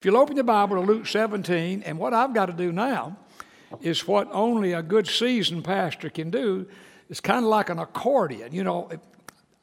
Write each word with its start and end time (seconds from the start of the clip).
If 0.00 0.06
you'll 0.06 0.16
open 0.16 0.34
your 0.34 0.44
Bible 0.44 0.76
to 0.76 0.80
Luke 0.80 1.06
17, 1.06 1.82
and 1.82 1.98
what 1.98 2.14
I've 2.14 2.32
got 2.32 2.46
to 2.46 2.54
do 2.54 2.72
now 2.72 3.18
is 3.82 4.08
what 4.08 4.28
only 4.32 4.72
a 4.72 4.80
good 4.80 5.06
seasoned 5.06 5.62
pastor 5.62 6.08
can 6.08 6.30
do. 6.30 6.66
It's 7.10 7.20
kind 7.20 7.44
of 7.44 7.50
like 7.50 7.68
an 7.68 7.78
accordion. 7.78 8.54
You 8.54 8.64
know, 8.64 8.88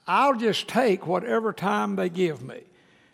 I'll 0.06 0.36
just 0.36 0.68
take 0.68 1.08
whatever 1.08 1.54
time 1.54 1.96
they 1.96 2.10
give 2.10 2.44
me. 2.44 2.60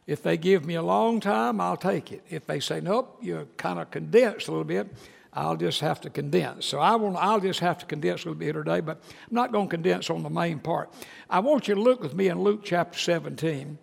If 0.06 0.22
they 0.22 0.36
give 0.36 0.66
me 0.66 0.74
a 0.74 0.82
long 0.82 1.22
time, 1.22 1.62
I'll 1.62 1.78
take 1.78 2.12
it. 2.12 2.26
If 2.30 2.46
they 2.46 2.60
say, 2.60 2.82
nope, 2.82 3.20
you're 3.22 3.46
kind 3.56 3.80
of 3.80 3.90
condensed 3.90 4.50
a 4.50 4.52
little 4.52 4.66
bit, 4.66 4.94
I'll 5.32 5.56
just 5.56 5.80
have 5.80 6.02
to 6.02 6.10
condense. 6.10 6.66
So 6.66 6.80
I 6.80 6.98
will, 6.98 7.16
I'll 7.16 7.40
just 7.40 7.62
have 7.62 7.78
to 7.78 7.86
condense 7.86 8.26
a 8.26 8.32
little 8.32 8.40
bit 8.40 8.52
today, 8.52 8.82
but 8.82 9.02
I'm 9.30 9.36
not 9.36 9.54
going 9.54 9.70
to 9.70 9.72
condense 9.72 10.10
on 10.10 10.24
the 10.24 10.30
main 10.30 10.60
part. 10.60 10.92
I 11.30 11.40
want 11.40 11.70
you 11.70 11.76
to 11.76 11.82
look 11.82 12.02
with 12.02 12.16
me 12.16 12.28
in 12.28 12.42
Luke 12.42 12.66
chapter 12.66 13.00
17. 13.00 13.78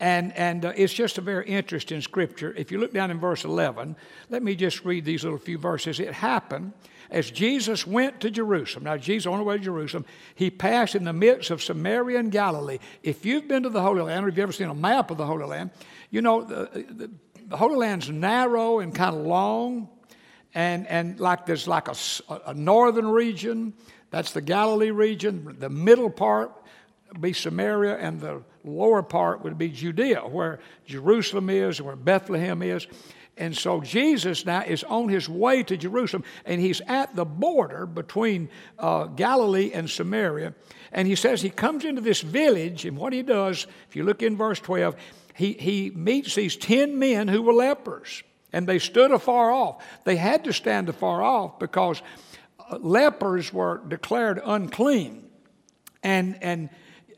And, 0.00 0.34
and 0.34 0.64
uh, 0.64 0.72
it's 0.74 0.94
just 0.94 1.18
a 1.18 1.20
very 1.20 1.46
interesting 1.46 2.00
scripture. 2.00 2.54
If 2.56 2.72
you 2.72 2.78
look 2.78 2.94
down 2.94 3.10
in 3.10 3.20
verse 3.20 3.44
11, 3.44 3.96
let 4.30 4.42
me 4.42 4.56
just 4.56 4.82
read 4.84 5.04
these 5.04 5.24
little 5.24 5.38
few 5.38 5.58
verses. 5.58 6.00
It 6.00 6.14
happened 6.14 6.72
as 7.10 7.30
Jesus 7.30 7.86
went 7.86 8.18
to 8.20 8.30
Jerusalem. 8.30 8.84
Now, 8.84 8.96
Jesus 8.96 9.26
on 9.26 9.36
the 9.38 9.44
way 9.44 9.58
to 9.58 9.62
Jerusalem, 9.62 10.06
he 10.34 10.50
passed 10.50 10.94
in 10.94 11.04
the 11.04 11.12
midst 11.12 11.50
of 11.50 11.62
Samaria 11.62 12.18
and 12.18 12.32
Galilee. 12.32 12.78
If 13.02 13.26
you've 13.26 13.46
been 13.46 13.64
to 13.64 13.68
the 13.68 13.82
Holy 13.82 14.00
Land, 14.00 14.24
or 14.24 14.28
if 14.28 14.36
you've 14.36 14.44
ever 14.44 14.52
seen 14.52 14.68
a 14.68 14.74
map 14.74 15.10
of 15.10 15.18
the 15.18 15.26
Holy 15.26 15.44
Land, 15.44 15.70
you 16.10 16.22
know 16.22 16.44
the, 16.44 16.70
the, 16.88 17.10
the 17.48 17.56
Holy 17.58 17.76
Land's 17.76 18.08
narrow 18.08 18.78
and 18.78 18.94
kind 18.94 19.14
of 19.14 19.26
long, 19.26 19.88
and, 20.54 20.86
and 20.86 21.20
like 21.20 21.44
there's 21.44 21.68
like 21.68 21.88
a, 21.88 21.94
a 22.46 22.54
northern 22.54 23.08
region, 23.08 23.74
that's 24.10 24.32
the 24.32 24.40
Galilee 24.40 24.90
region, 24.90 25.56
the 25.58 25.68
middle 25.68 26.10
part 26.10 26.52
be 27.18 27.32
Samaria, 27.32 27.96
and 27.96 28.20
the 28.20 28.42
lower 28.64 29.02
part 29.02 29.42
would 29.42 29.58
be 29.58 29.68
Judea, 29.68 30.20
where 30.20 30.60
Jerusalem 30.86 31.50
is, 31.50 31.80
where 31.80 31.96
Bethlehem 31.96 32.62
is. 32.62 32.86
And 33.36 33.56
so 33.56 33.80
Jesus 33.80 34.44
now 34.44 34.62
is 34.62 34.84
on 34.84 35.08
his 35.08 35.28
way 35.28 35.62
to 35.62 35.76
Jerusalem, 35.76 36.24
and 36.44 36.60
he's 36.60 36.82
at 36.86 37.16
the 37.16 37.24
border 37.24 37.86
between 37.86 38.50
uh, 38.78 39.06
Galilee 39.06 39.70
and 39.72 39.88
Samaria. 39.88 40.54
And 40.92 41.08
he 41.08 41.14
says 41.14 41.40
he 41.40 41.50
comes 41.50 41.84
into 41.84 42.02
this 42.02 42.20
village, 42.20 42.84
and 42.84 42.98
what 42.98 43.12
he 43.12 43.22
does, 43.22 43.66
if 43.88 43.96
you 43.96 44.04
look 44.04 44.22
in 44.22 44.36
verse 44.36 44.60
12, 44.60 44.94
he, 45.34 45.54
he 45.54 45.90
meets 45.90 46.34
these 46.34 46.56
10 46.56 46.98
men 46.98 47.28
who 47.28 47.40
were 47.40 47.54
lepers, 47.54 48.22
and 48.52 48.66
they 48.66 48.78
stood 48.78 49.10
afar 49.10 49.50
off. 49.50 49.82
They 50.04 50.16
had 50.16 50.44
to 50.44 50.52
stand 50.52 50.90
afar 50.90 51.22
off 51.22 51.58
because 51.58 52.02
uh, 52.58 52.76
lepers 52.78 53.52
were 53.52 53.80
declared 53.88 54.40
unclean. 54.44 55.30
And, 56.02 56.36
and 56.42 56.68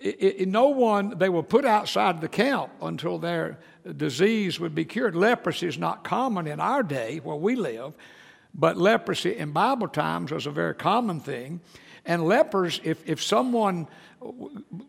it, 0.03 0.41
it, 0.41 0.48
no 0.48 0.69
one, 0.69 1.19
they 1.19 1.28
were 1.28 1.42
put 1.42 1.64
outside 1.64 2.20
the 2.20 2.28
camp 2.28 2.72
until 2.81 3.19
their 3.19 3.58
disease 3.97 4.58
would 4.58 4.75
be 4.75 4.84
cured. 4.84 5.14
Leprosy 5.14 5.67
is 5.67 5.78
not 5.78 6.05
common 6.05 6.47
in 6.47 6.61
our 6.61 6.83
day 6.83 7.19
where 7.19 7.36
we 7.36 7.56
live, 7.56 7.95
but 8.55 8.77
leprosy 8.77 9.36
in 9.36 9.53
Bible 9.53 9.89
times 9.89 10.33
was 10.33 10.47
a 10.47 10.50
very 10.50 10.75
common 10.75 11.20
thing. 11.20 11.61
And 12.05 12.25
lepers, 12.25 12.80
if, 12.83 13.08
if 13.08 13.23
someone 13.23 13.86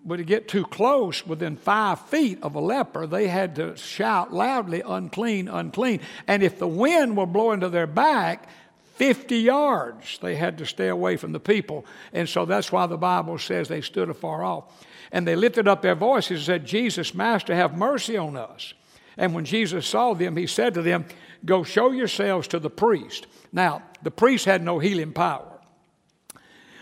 would 0.04 0.26
get 0.26 0.48
too 0.48 0.66
close 0.66 1.26
within 1.26 1.58
five 1.58 2.00
feet 2.02 2.40
of 2.42 2.56
a 2.56 2.60
leper, 2.60 3.08
they 3.08 3.28
had 3.28 3.56
to 3.56 3.76
shout 3.78 4.34
loudly, 4.34 4.82
unclean, 4.86 5.48
unclean. 5.48 6.02
And 6.28 6.44
if 6.44 6.58
the 6.58 6.68
wind 6.68 7.16
were 7.18 7.26
blowing 7.26 7.60
to 7.62 7.70
their 7.70 7.88
back, 7.88 8.48
50 8.94 9.38
yards, 9.38 10.20
they 10.22 10.36
had 10.36 10.58
to 10.60 10.66
stay 10.66 10.88
away 10.88 11.18
from 11.18 11.32
the 11.32 11.40
people. 11.40 11.86
And 12.14 12.30
so 12.30 12.46
that's 12.46 12.72
why 12.72 12.86
the 12.86 12.98
Bible 12.98 13.40
says 13.40 13.68
they 13.68 13.82
stood 13.82 14.10
afar 14.10 14.44
off. 14.44 14.66
And 15.12 15.28
they 15.28 15.36
lifted 15.36 15.68
up 15.68 15.82
their 15.82 15.96
voices 15.96 16.40
and 16.40 16.46
said, 16.46 16.66
Jesus, 16.66 17.14
Master, 17.14 17.56
have 17.56 17.76
mercy 17.76 18.18
on 18.18 18.38
us. 18.38 18.74
And 19.18 19.34
when 19.34 19.46
Jesus 19.46 19.88
saw 19.88 20.14
them, 20.14 20.38
he 20.38 20.48
said 20.48 20.74
to 20.76 20.82
them, 20.82 21.06
Go 21.46 21.64
show 21.64 21.92
yourselves 21.92 22.48
to 22.50 22.60
the 22.60 22.70
priest. 22.70 23.28
Now, 23.52 23.84
the 24.02 24.12
priest 24.12 24.46
had 24.46 24.64
no 24.64 24.80
healing 24.80 25.12
power. 25.12 25.60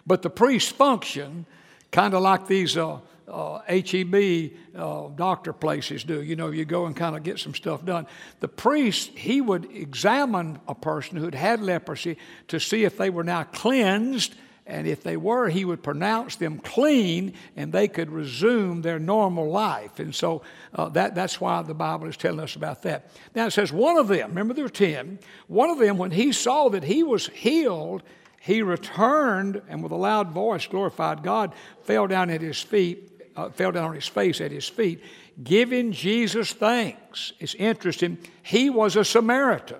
But 0.06 0.22
the 0.22 0.30
priest's 0.30 0.72
function, 0.72 1.46
kind 1.92 2.14
of 2.14 2.22
like 2.22 2.48
these 2.48 2.78
uh, 2.78 3.00
HEB 3.32 4.52
uh, 4.76 5.10
doctor 5.16 5.54
places 5.54 6.04
do. 6.04 6.22
You 6.22 6.36
know, 6.36 6.50
you 6.52 6.66
go 6.66 6.86
and 6.86 6.96
kind 6.96 7.16
of 7.16 7.24
get 7.24 7.40
some 7.40 7.56
stuff 7.56 7.86
done. 7.86 8.08
The 8.40 8.48
priest, 8.48 9.18
he 9.18 9.42
would 9.42 9.70
examine 9.72 10.60
a 10.68 10.76
person 10.76 11.18
who 11.18 11.26
had 11.26 11.36
had 11.36 11.62
leprosy 11.62 12.18
to 12.50 12.60
see 12.60 12.84
if 12.84 12.98
they 12.98 13.10
were 13.10 13.24
now 13.24 13.44
cleansed 13.44 14.36
and 14.68 14.88
if 14.88 15.04
they 15.04 15.18
were, 15.18 15.50
he 15.50 15.66
would 15.66 15.84
pronounce 15.84 16.36
them 16.36 16.60
clean 16.60 17.34
and 17.56 17.74
they 17.74 17.88
could 17.88 18.12
resume 18.12 18.82
their 18.82 19.00
normal 19.00 19.50
life. 19.50 20.00
And 20.00 20.14
so 20.14 20.44
uh, 20.74 20.90
that, 20.90 21.16
that's 21.16 21.42
why 21.42 21.62
the 21.62 21.74
Bible 21.74 22.08
is 22.08 22.16
telling 22.16 22.40
us 22.40 22.56
about 22.56 22.84
that. 22.84 23.10
Now 23.36 23.48
it 23.48 23.52
says, 23.52 23.74
one 23.74 23.98
of 23.98 24.08
them, 24.08 24.30
remember 24.30 24.54
there 24.54 24.64
were 24.64 24.70
10, 24.70 25.20
one 25.48 25.70
of 25.70 25.80
them, 25.80 25.98
when 25.98 26.12
he 26.12 26.32
saw 26.32 26.70
that 26.70 26.84
he 26.84 27.04
was 27.04 27.28
healed, 27.28 28.04
he 28.40 28.62
returned 28.62 29.62
and 29.68 29.84
with 29.84 29.92
a 29.92 29.98
loud 29.98 30.32
voice 30.32 30.68
glorified 30.68 31.22
God, 31.22 31.54
fell 31.84 32.08
down 32.08 32.30
at 32.30 32.42
his 32.42 32.62
feet, 32.62 33.11
uh, 33.36 33.50
fell 33.50 33.72
down 33.72 33.90
on 33.90 33.96
his 33.96 34.08
face 34.08 34.42
at 34.42 34.52
his 34.52 34.68
feet, 34.68 35.04
giving 35.44 35.92
Jesus 35.92 36.54
thanks. 36.54 37.34
It's 37.40 37.56
interesting. 37.56 38.18
He 38.44 38.70
was 38.70 38.96
a 38.96 39.06
Samaritan. 39.06 39.80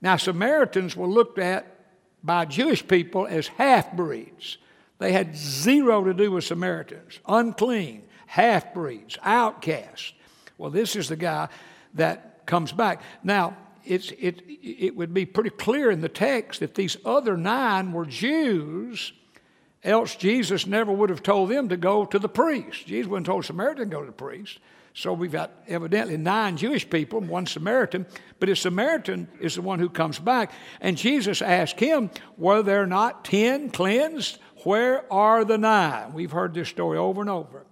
Now, 0.00 0.16
Samaritans 0.16 0.96
were 0.96 1.06
looked 1.06 1.38
at 1.38 1.66
by 2.22 2.44
Jewish 2.44 2.86
people 2.86 3.26
as 3.26 3.48
half 3.48 3.92
breeds. 3.92 4.58
They 4.98 5.12
had 5.12 5.36
zero 5.36 6.04
to 6.04 6.14
do 6.14 6.30
with 6.32 6.44
Samaritans, 6.44 7.20
unclean, 7.26 8.02
half 8.26 8.74
breeds, 8.74 9.16
outcasts. 9.22 10.12
Well, 10.58 10.70
this 10.70 10.96
is 10.96 11.08
the 11.08 11.16
guy 11.16 11.48
that 11.94 12.46
comes 12.46 12.72
back. 12.72 13.02
Now, 13.22 13.56
it's, 13.84 14.10
it, 14.18 14.42
it 14.48 14.96
would 14.96 15.14
be 15.14 15.26
pretty 15.26 15.50
clear 15.50 15.90
in 15.90 16.00
the 16.00 16.08
text 16.08 16.60
that 16.60 16.74
these 16.74 16.96
other 17.04 17.36
nine 17.36 17.92
were 17.92 18.06
Jews, 18.06 19.12
else 19.84 20.16
Jesus 20.16 20.66
never 20.66 20.92
would 20.92 21.10
have 21.10 21.22
told 21.22 21.50
them 21.50 21.68
to 21.68 21.76
go 21.76 22.04
to 22.06 22.18
the 22.18 22.28
priest. 22.28 22.86
Jesus 22.86 23.08
wouldn't 23.08 23.26
have 23.26 23.34
told 23.34 23.44
Samaritan 23.44 23.90
to 23.90 23.96
go 23.96 24.00
to 24.00 24.06
the 24.06 24.12
priest. 24.12 24.58
So 24.94 25.12
we've 25.12 25.30
got 25.30 25.52
evidently 25.68 26.16
nine 26.16 26.56
Jewish 26.56 26.88
people, 26.88 27.18
and 27.18 27.28
one 27.28 27.44
Samaritan, 27.44 28.06
but 28.40 28.48
a 28.48 28.56
Samaritan 28.56 29.28
is 29.40 29.56
the 29.56 29.62
one 29.62 29.78
who 29.78 29.90
comes 29.90 30.18
back. 30.18 30.52
And 30.80 30.96
Jesus 30.96 31.42
asked 31.42 31.78
him, 31.78 32.10
Were 32.38 32.62
there 32.62 32.86
not 32.86 33.22
ten 33.22 33.70
cleansed? 33.70 34.38
Where 34.64 35.10
are 35.12 35.44
the 35.44 35.58
nine? 35.58 36.14
We've 36.14 36.32
heard 36.32 36.54
this 36.54 36.70
story 36.70 36.96
over 36.96 37.20
and 37.20 37.28
over. 37.28 37.66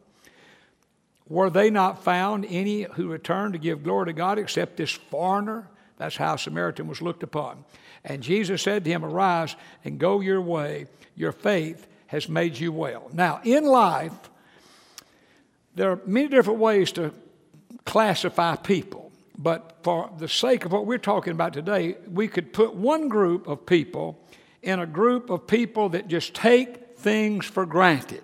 Were 1.26 1.48
they 1.48 1.71
not 1.71 2.04
found 2.04 2.44
any 2.44 2.82
who 2.82 3.09
returned 3.09 3.54
to 3.54 3.59
give 3.59 3.82
glory 3.82 4.06
to 4.06 4.12
God 4.12 4.38
except 4.38 4.76
this 4.76 4.92
foreigner? 4.92 5.66
That's 5.97 6.16
how 6.16 6.36
Samaritan 6.36 6.88
was 6.88 7.00
looked 7.00 7.22
upon. 7.22 7.65
And 8.04 8.22
Jesus 8.22 8.60
said 8.60 8.84
to 8.84 8.91
him, 8.91 9.03
Arise 9.03 9.56
and 9.82 9.98
go 9.98 10.21
your 10.21 10.42
way. 10.42 10.86
Your 11.16 11.32
faith 11.32 11.86
has 12.14 12.28
made 12.28 12.56
you 12.56 12.70
well. 12.70 13.10
Now, 13.12 13.41
in 13.42 13.64
life, 13.64 14.12
there 15.75 15.91
are 15.91 16.00
many 16.06 16.28
different 16.28 16.60
ways 16.60 16.92
to 16.92 17.12
classify 17.84 18.54
people, 18.54 19.10
but 19.36 19.78
for 19.82 20.08
the 20.16 20.28
sake 20.28 20.64
of 20.64 20.70
what 20.70 20.86
we're 20.86 20.98
talking 20.98 21.32
about 21.32 21.53
today, 21.53 21.97
we 22.08 22.28
could 22.28 22.53
put 22.53 22.72
one 22.72 23.08
group 23.08 23.48
of 23.48 23.66
people 23.66 24.24
in 24.62 24.78
a 24.78 24.86
group 24.86 25.28
of 25.28 25.48
people 25.48 25.88
that 25.88 26.06
just 26.06 26.34
take 26.34 26.97
things 26.97 27.47
for 27.47 27.66
granted. 27.66 28.22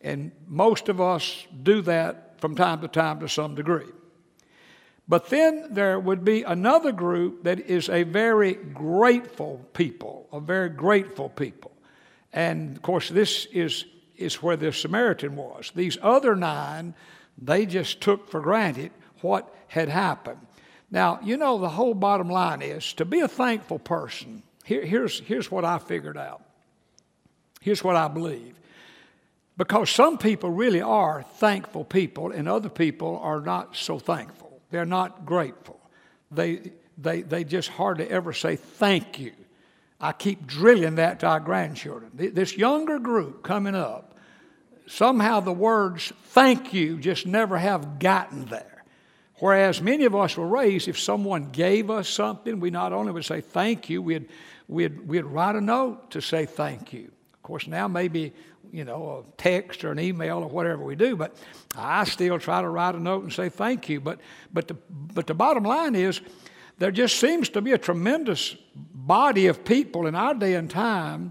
And 0.00 0.30
most 0.46 0.88
of 0.88 1.00
us 1.00 1.48
do 1.64 1.82
that 1.82 2.40
from 2.40 2.54
time 2.54 2.80
to 2.80 2.86
time 2.86 3.18
to 3.20 3.28
some 3.28 3.56
degree. 3.56 3.90
But 5.08 5.30
then 5.30 5.66
there 5.70 5.98
would 5.98 6.24
be 6.24 6.44
another 6.44 6.92
group 6.92 7.42
that 7.42 7.58
is 7.58 7.88
a 7.88 8.04
very 8.04 8.54
grateful 8.54 9.66
people, 9.72 10.28
a 10.32 10.38
very 10.38 10.68
grateful 10.68 11.28
people. 11.28 11.72
And 12.32 12.76
of 12.76 12.82
course, 12.82 13.08
this 13.08 13.46
is 13.46 13.84
is 14.20 14.42
where 14.42 14.56
the 14.56 14.72
Samaritan 14.72 15.34
was. 15.34 15.72
These 15.74 15.96
other 16.02 16.36
nine, 16.36 16.94
they 17.38 17.64
just 17.64 18.00
took 18.02 18.30
for 18.30 18.40
granted 18.40 18.92
what 19.22 19.52
had 19.68 19.88
happened. 19.88 20.38
Now, 20.90 21.20
you 21.22 21.36
know, 21.36 21.58
the 21.58 21.70
whole 21.70 21.94
bottom 21.94 22.28
line 22.28 22.62
is 22.62 22.92
to 22.94 23.04
be 23.04 23.20
a 23.20 23.28
thankful 23.28 23.78
person. 23.78 24.42
Here, 24.64 24.84
here's, 24.84 25.20
here's 25.20 25.50
what 25.50 25.64
I 25.64 25.78
figured 25.78 26.18
out. 26.18 26.42
Here's 27.60 27.82
what 27.82 27.96
I 27.96 28.08
believe. 28.08 28.56
Because 29.56 29.90
some 29.90 30.18
people 30.18 30.50
really 30.50 30.82
are 30.82 31.22
thankful 31.36 31.84
people, 31.84 32.30
and 32.30 32.48
other 32.48 32.68
people 32.68 33.18
are 33.22 33.40
not 33.40 33.76
so 33.76 33.98
thankful. 33.98 34.60
They're 34.70 34.84
not 34.84 35.24
grateful. 35.24 35.78
They, 36.30 36.72
they, 36.98 37.22
they 37.22 37.44
just 37.44 37.68
hardly 37.68 38.08
ever 38.08 38.32
say 38.32 38.56
thank 38.56 39.18
you. 39.18 39.32
I 40.00 40.12
keep 40.12 40.46
drilling 40.46 40.94
that 40.96 41.20
to 41.20 41.26
our 41.26 41.40
grandchildren. 41.40 42.10
This 42.14 42.56
younger 42.56 42.98
group 42.98 43.42
coming 43.42 43.74
up, 43.74 44.14
somehow 44.86 45.40
the 45.40 45.52
words 45.52 46.12
thank 46.24 46.72
you 46.72 46.98
just 46.98 47.26
never 47.26 47.58
have 47.58 47.98
gotten 47.98 48.46
there. 48.46 48.84
Whereas 49.40 49.80
many 49.80 50.04
of 50.04 50.14
us 50.14 50.36
were 50.36 50.46
raised, 50.46 50.88
if 50.88 50.98
someone 50.98 51.50
gave 51.50 51.90
us 51.90 52.08
something, 52.08 52.60
we 52.60 52.70
not 52.70 52.92
only 52.92 53.12
would 53.12 53.24
say 53.24 53.40
thank 53.40 53.88
you, 53.88 54.02
we'd, 54.02 54.28
we'd, 54.68 55.06
we'd 55.06 55.24
write 55.24 55.56
a 55.56 55.60
note 55.60 56.10
to 56.10 56.20
say 56.20 56.44
thank 56.46 56.92
you. 56.92 57.10
Of 57.34 57.42
course, 57.42 57.66
now 57.66 57.88
maybe 57.88 58.32
you 58.72 58.84
know, 58.84 59.24
a 59.26 59.36
text 59.36 59.84
or 59.84 59.92
an 59.92 59.98
email 59.98 60.38
or 60.38 60.48
whatever 60.48 60.84
we 60.84 60.94
do, 60.94 61.16
but 61.16 61.36
I 61.76 62.04
still 62.04 62.38
try 62.38 62.62
to 62.62 62.68
write 62.68 62.94
a 62.94 63.00
note 63.00 63.22
and 63.24 63.32
say 63.32 63.48
thank 63.48 63.88
you. 63.88 64.00
But, 64.00 64.20
but, 64.52 64.68
the, 64.68 64.76
but 64.90 65.26
the 65.26 65.34
bottom 65.34 65.64
line 65.64 65.94
is, 65.94 66.20
there 66.80 66.90
just 66.90 67.20
seems 67.20 67.50
to 67.50 67.60
be 67.60 67.72
a 67.72 67.78
tremendous 67.78 68.56
body 68.74 69.48
of 69.48 69.64
people 69.64 70.06
in 70.06 70.14
our 70.14 70.32
day 70.32 70.54
and 70.54 70.70
time 70.70 71.30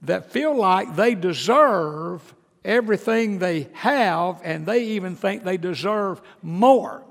that 0.00 0.32
feel 0.32 0.56
like 0.56 0.96
they 0.96 1.14
deserve 1.14 2.34
everything 2.64 3.38
they 3.38 3.68
have 3.74 4.40
and 4.42 4.64
they 4.64 4.84
even 4.84 5.14
think 5.14 5.44
they 5.44 5.58
deserve 5.58 6.22
more. 6.42 7.04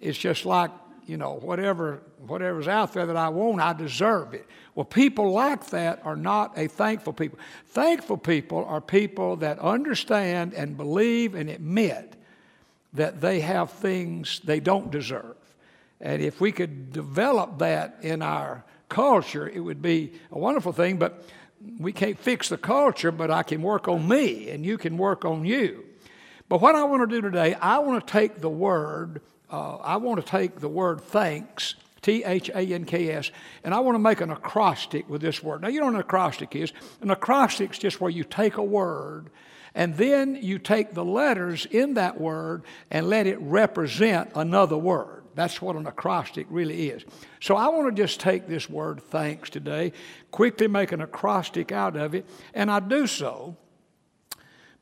It's 0.00 0.16
just 0.16 0.46
like, 0.46 0.70
you 1.06 1.16
know, 1.16 1.32
whatever 1.34 2.02
whatever's 2.24 2.68
out 2.68 2.92
there 2.92 3.06
that 3.06 3.16
I 3.16 3.30
want, 3.30 3.60
I 3.60 3.72
deserve 3.72 4.32
it. 4.32 4.46
Well, 4.76 4.84
people 4.84 5.32
like 5.32 5.66
that 5.70 6.00
are 6.04 6.16
not 6.16 6.56
a 6.56 6.68
thankful 6.68 7.12
people. 7.12 7.40
Thankful 7.66 8.16
people 8.16 8.64
are 8.64 8.80
people 8.80 9.34
that 9.38 9.58
understand 9.58 10.54
and 10.54 10.76
believe 10.76 11.34
and 11.34 11.50
admit 11.50 12.14
that 12.92 13.20
they 13.20 13.40
have 13.40 13.72
things 13.72 14.40
they 14.44 14.60
don't 14.60 14.92
deserve. 14.92 15.34
And 16.00 16.22
if 16.22 16.40
we 16.40 16.52
could 16.52 16.92
develop 16.92 17.58
that 17.58 17.98
in 18.02 18.22
our 18.22 18.64
culture, 18.88 19.48
it 19.48 19.60
would 19.60 19.82
be 19.82 20.12
a 20.30 20.38
wonderful 20.38 20.72
thing. 20.72 20.98
But 20.98 21.24
we 21.78 21.92
can't 21.92 22.18
fix 22.18 22.48
the 22.48 22.58
culture, 22.58 23.10
but 23.10 23.30
I 23.30 23.42
can 23.42 23.62
work 23.62 23.88
on 23.88 24.06
me 24.06 24.50
and 24.50 24.64
you 24.64 24.78
can 24.78 24.98
work 24.98 25.24
on 25.24 25.44
you. 25.44 25.84
But 26.48 26.60
what 26.60 26.74
I 26.74 26.84
want 26.84 27.08
to 27.08 27.14
do 27.14 27.20
today, 27.20 27.54
I 27.54 27.78
want 27.78 28.06
to 28.06 28.12
take 28.12 28.40
the 28.40 28.50
word, 28.50 29.20
uh, 29.50 29.76
I 29.76 29.96
want 29.96 30.24
to 30.24 30.30
take 30.30 30.60
the 30.60 30.68
word 30.68 31.00
thanks, 31.00 31.74
T 32.02 32.22
H 32.22 32.50
A 32.50 32.60
N 32.60 32.84
K 32.84 33.10
S, 33.10 33.32
and 33.64 33.74
I 33.74 33.80
want 33.80 33.96
to 33.96 34.00
make 34.00 34.20
an 34.20 34.30
acrostic 34.30 35.08
with 35.08 35.22
this 35.22 35.42
word. 35.42 35.62
Now, 35.62 35.68
you 35.68 35.80
know 35.80 35.86
what 35.86 35.94
an 35.94 36.00
acrostic 36.00 36.54
is? 36.54 36.72
An 37.00 37.10
acrostic 37.10 37.72
is 37.72 37.78
just 37.78 38.00
where 38.00 38.10
you 38.10 38.22
take 38.22 38.58
a 38.58 38.62
word 38.62 39.30
and 39.74 39.94
then 39.96 40.38
you 40.40 40.58
take 40.58 40.94
the 40.94 41.04
letters 41.04 41.66
in 41.66 41.94
that 41.94 42.20
word 42.20 42.62
and 42.90 43.08
let 43.08 43.26
it 43.26 43.38
represent 43.40 44.30
another 44.34 44.78
word. 44.78 45.15
That's 45.36 45.60
what 45.62 45.76
an 45.76 45.86
acrostic 45.86 46.46
really 46.50 46.88
is. 46.88 47.04
So 47.40 47.56
I 47.56 47.68
want 47.68 47.94
to 47.94 48.02
just 48.02 48.18
take 48.18 48.48
this 48.48 48.68
word 48.68 49.00
thanks 49.00 49.50
today, 49.50 49.92
quickly 50.30 50.66
make 50.66 50.92
an 50.92 51.02
acrostic 51.02 51.70
out 51.70 51.94
of 51.94 52.14
it, 52.14 52.26
and 52.54 52.70
I 52.70 52.80
do 52.80 53.06
so 53.06 53.56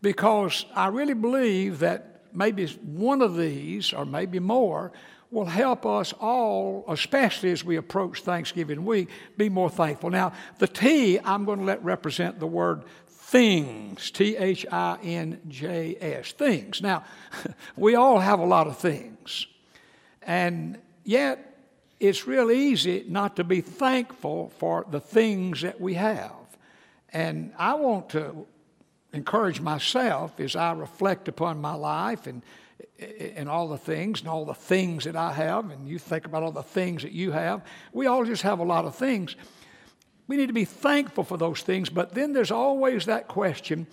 because 0.00 0.64
I 0.74 0.86
really 0.88 1.14
believe 1.14 1.80
that 1.80 2.22
maybe 2.32 2.66
one 2.66 3.20
of 3.20 3.36
these, 3.36 3.92
or 3.92 4.04
maybe 4.04 4.38
more, 4.38 4.92
will 5.30 5.44
help 5.44 5.84
us 5.84 6.12
all, 6.20 6.84
especially 6.88 7.50
as 7.50 7.64
we 7.64 7.76
approach 7.76 8.20
Thanksgiving 8.20 8.84
week, 8.84 9.08
be 9.36 9.48
more 9.48 9.68
thankful. 9.68 10.10
Now, 10.10 10.32
the 10.58 10.68
T 10.68 11.18
I'm 11.18 11.44
going 11.44 11.58
to 11.58 11.64
let 11.64 11.84
represent 11.84 12.38
the 12.38 12.46
word 12.46 12.84
things, 13.08 14.12
T 14.12 14.36
H 14.36 14.64
I 14.70 14.98
N 15.02 15.40
J 15.48 15.96
S, 16.00 16.30
things. 16.30 16.80
Now, 16.80 17.02
we 17.76 17.96
all 17.96 18.20
have 18.20 18.38
a 18.38 18.46
lot 18.46 18.68
of 18.68 18.78
things. 18.78 19.48
And 20.26 20.78
yet, 21.04 21.54
it's 22.00 22.26
real 22.26 22.50
easy 22.50 23.04
not 23.08 23.36
to 23.36 23.44
be 23.44 23.60
thankful 23.60 24.52
for 24.58 24.84
the 24.90 25.00
things 25.00 25.62
that 25.62 25.80
we 25.80 25.94
have. 25.94 26.32
And 27.12 27.52
I 27.58 27.74
want 27.74 28.10
to 28.10 28.46
encourage 29.12 29.60
myself 29.60 30.40
as 30.40 30.56
I 30.56 30.72
reflect 30.72 31.28
upon 31.28 31.60
my 31.60 31.74
life 31.74 32.26
and, 32.26 32.42
and 33.36 33.48
all 33.48 33.68
the 33.68 33.78
things 33.78 34.20
and 34.20 34.28
all 34.28 34.44
the 34.44 34.54
things 34.54 35.04
that 35.04 35.16
I 35.16 35.32
have, 35.32 35.70
and 35.70 35.88
you 35.88 35.98
think 35.98 36.26
about 36.26 36.42
all 36.42 36.52
the 36.52 36.62
things 36.62 37.02
that 37.02 37.12
you 37.12 37.30
have. 37.30 37.62
We 37.92 38.06
all 38.06 38.24
just 38.24 38.42
have 38.42 38.58
a 38.58 38.64
lot 38.64 38.84
of 38.84 38.96
things. 38.96 39.36
We 40.26 40.36
need 40.36 40.48
to 40.48 40.52
be 40.52 40.64
thankful 40.64 41.22
for 41.22 41.36
those 41.36 41.62
things, 41.62 41.88
but 41.88 42.14
then 42.14 42.32
there's 42.32 42.50
always 42.50 43.06
that 43.06 43.28
question 43.28 43.86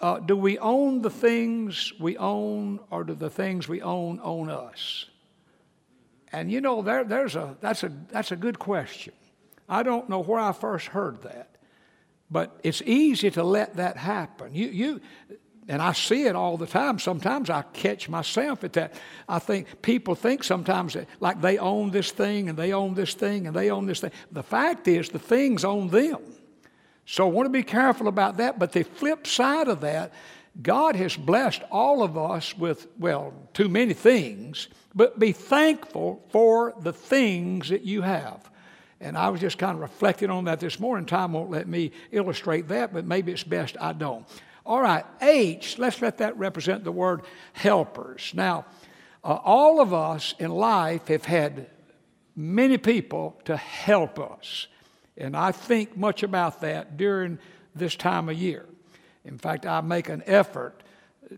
uh, 0.00 0.18
do 0.18 0.36
we 0.36 0.58
own 0.58 1.02
the 1.02 1.10
things 1.10 1.92
we 2.00 2.16
own, 2.16 2.80
or 2.90 3.04
do 3.04 3.14
the 3.14 3.30
things 3.30 3.68
we 3.68 3.80
own 3.80 4.20
own 4.22 4.50
us? 4.50 5.06
And 6.34 6.50
you 6.50 6.60
know, 6.60 6.82
there, 6.82 7.04
there's 7.04 7.36
a, 7.36 7.56
that's, 7.60 7.84
a, 7.84 7.92
that's 8.08 8.32
a 8.32 8.36
good 8.36 8.58
question. 8.58 9.14
I 9.68 9.82
don't 9.82 10.08
know 10.08 10.20
where 10.20 10.40
I 10.40 10.52
first 10.52 10.88
heard 10.88 11.22
that, 11.22 11.56
but 12.30 12.58
it's 12.62 12.82
easy 12.82 13.30
to 13.30 13.44
let 13.44 13.76
that 13.76 13.96
happen. 13.96 14.54
You, 14.54 14.66
you, 14.66 15.00
and 15.68 15.80
I 15.80 15.92
see 15.92 16.24
it 16.24 16.34
all 16.34 16.56
the 16.58 16.66
time. 16.66 16.98
Sometimes 16.98 17.48
I 17.50 17.62
catch 17.72 18.08
myself 18.08 18.64
at 18.64 18.74
that. 18.74 18.94
I 19.28 19.38
think 19.38 19.80
people 19.80 20.14
think 20.14 20.44
sometimes 20.44 20.94
that 20.94 21.06
like 21.20 21.40
they 21.40 21.56
own 21.56 21.90
this 21.90 22.10
thing 22.10 22.48
and 22.48 22.58
they 22.58 22.72
own 22.72 22.94
this 22.94 23.14
thing 23.14 23.46
and 23.46 23.56
they 23.56 23.70
own 23.70 23.86
this 23.86 24.00
thing. 24.00 24.10
The 24.32 24.42
fact 24.42 24.88
is, 24.88 25.08
the 25.08 25.18
things 25.18 25.64
own 25.64 25.88
them. 25.88 26.20
So 27.06 27.26
I 27.26 27.30
want 27.30 27.46
to 27.46 27.50
be 27.50 27.62
careful 27.62 28.08
about 28.08 28.38
that. 28.38 28.58
But 28.58 28.72
the 28.72 28.82
flip 28.82 29.26
side 29.26 29.68
of 29.68 29.80
that, 29.82 30.12
God 30.62 30.96
has 30.96 31.16
blessed 31.16 31.62
all 31.70 32.02
of 32.02 32.16
us 32.16 32.56
with, 32.56 32.86
well, 32.98 33.32
too 33.52 33.68
many 33.68 33.92
things 33.92 34.68
but 34.94 35.18
be 35.18 35.32
thankful 35.32 36.24
for 36.30 36.74
the 36.80 36.92
things 36.92 37.68
that 37.70 37.82
you 37.82 38.02
have. 38.02 38.48
And 39.00 39.18
I 39.18 39.28
was 39.28 39.40
just 39.40 39.58
kind 39.58 39.74
of 39.74 39.80
reflecting 39.80 40.30
on 40.30 40.44
that 40.44 40.60
this 40.60 40.78
morning. 40.78 41.04
Time 41.04 41.32
won't 41.32 41.50
let 41.50 41.66
me 41.66 41.90
illustrate 42.12 42.68
that, 42.68 42.92
but 42.92 43.04
maybe 43.04 43.32
it's 43.32 43.42
best 43.42 43.76
I 43.80 43.92
don't. 43.92 44.26
All 44.64 44.80
right, 44.80 45.04
H, 45.20 45.78
let's 45.78 46.00
let 46.00 46.18
that 46.18 46.38
represent 46.38 46.84
the 46.84 46.92
word 46.92 47.22
helpers. 47.52 48.32
Now, 48.34 48.64
uh, 49.22 49.38
all 49.44 49.80
of 49.80 49.92
us 49.92 50.34
in 50.38 50.50
life 50.50 51.08
have 51.08 51.24
had 51.24 51.66
many 52.36 52.78
people 52.78 53.38
to 53.44 53.56
help 53.56 54.18
us. 54.18 54.68
And 55.18 55.36
I 55.36 55.52
think 55.52 55.96
much 55.96 56.22
about 56.22 56.60
that 56.62 56.96
during 56.96 57.38
this 57.74 57.94
time 57.94 58.28
of 58.28 58.36
year. 58.36 58.64
In 59.24 59.38
fact, 59.38 59.66
I 59.66 59.80
make 59.80 60.08
an 60.08 60.22
effort 60.26 60.82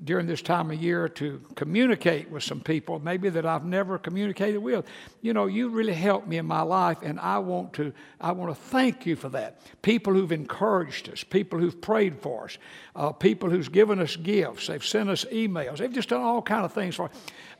during 0.04 0.26
this 0.26 0.42
time 0.42 0.70
of 0.70 0.82
year 0.82 1.08
to 1.08 1.40
communicate 1.54 2.28
with 2.30 2.42
some 2.42 2.60
people, 2.60 2.98
maybe 2.98 3.28
that 3.28 3.46
I've 3.46 3.64
never 3.64 3.98
communicated 3.98 4.58
with. 4.58 4.84
You 5.22 5.32
know, 5.32 5.46
you 5.46 5.68
really 5.68 5.92
helped 5.92 6.26
me 6.26 6.38
in 6.38 6.46
my 6.46 6.62
life, 6.62 6.98
and 7.02 7.20
I 7.20 7.38
want 7.38 7.72
to 7.74 7.92
I 8.20 8.32
want 8.32 8.54
to 8.54 8.60
thank 8.60 9.06
you 9.06 9.16
for 9.16 9.28
that. 9.30 9.60
People 9.82 10.12
who've 10.12 10.32
encouraged 10.32 11.08
us, 11.08 11.22
people 11.22 11.58
who've 11.58 11.80
prayed 11.80 12.20
for 12.20 12.44
us, 12.44 12.58
uh, 12.96 13.12
people 13.12 13.48
who've 13.48 13.70
given 13.70 14.00
us 14.00 14.16
gifts, 14.16 14.66
they've 14.66 14.84
sent 14.84 15.08
us 15.08 15.24
emails, 15.26 15.78
they've 15.78 15.92
just 15.92 16.08
done 16.08 16.22
all 16.22 16.42
kind 16.42 16.64
of 16.64 16.72
things 16.72 16.96
for 16.96 17.06
us. 17.06 17.12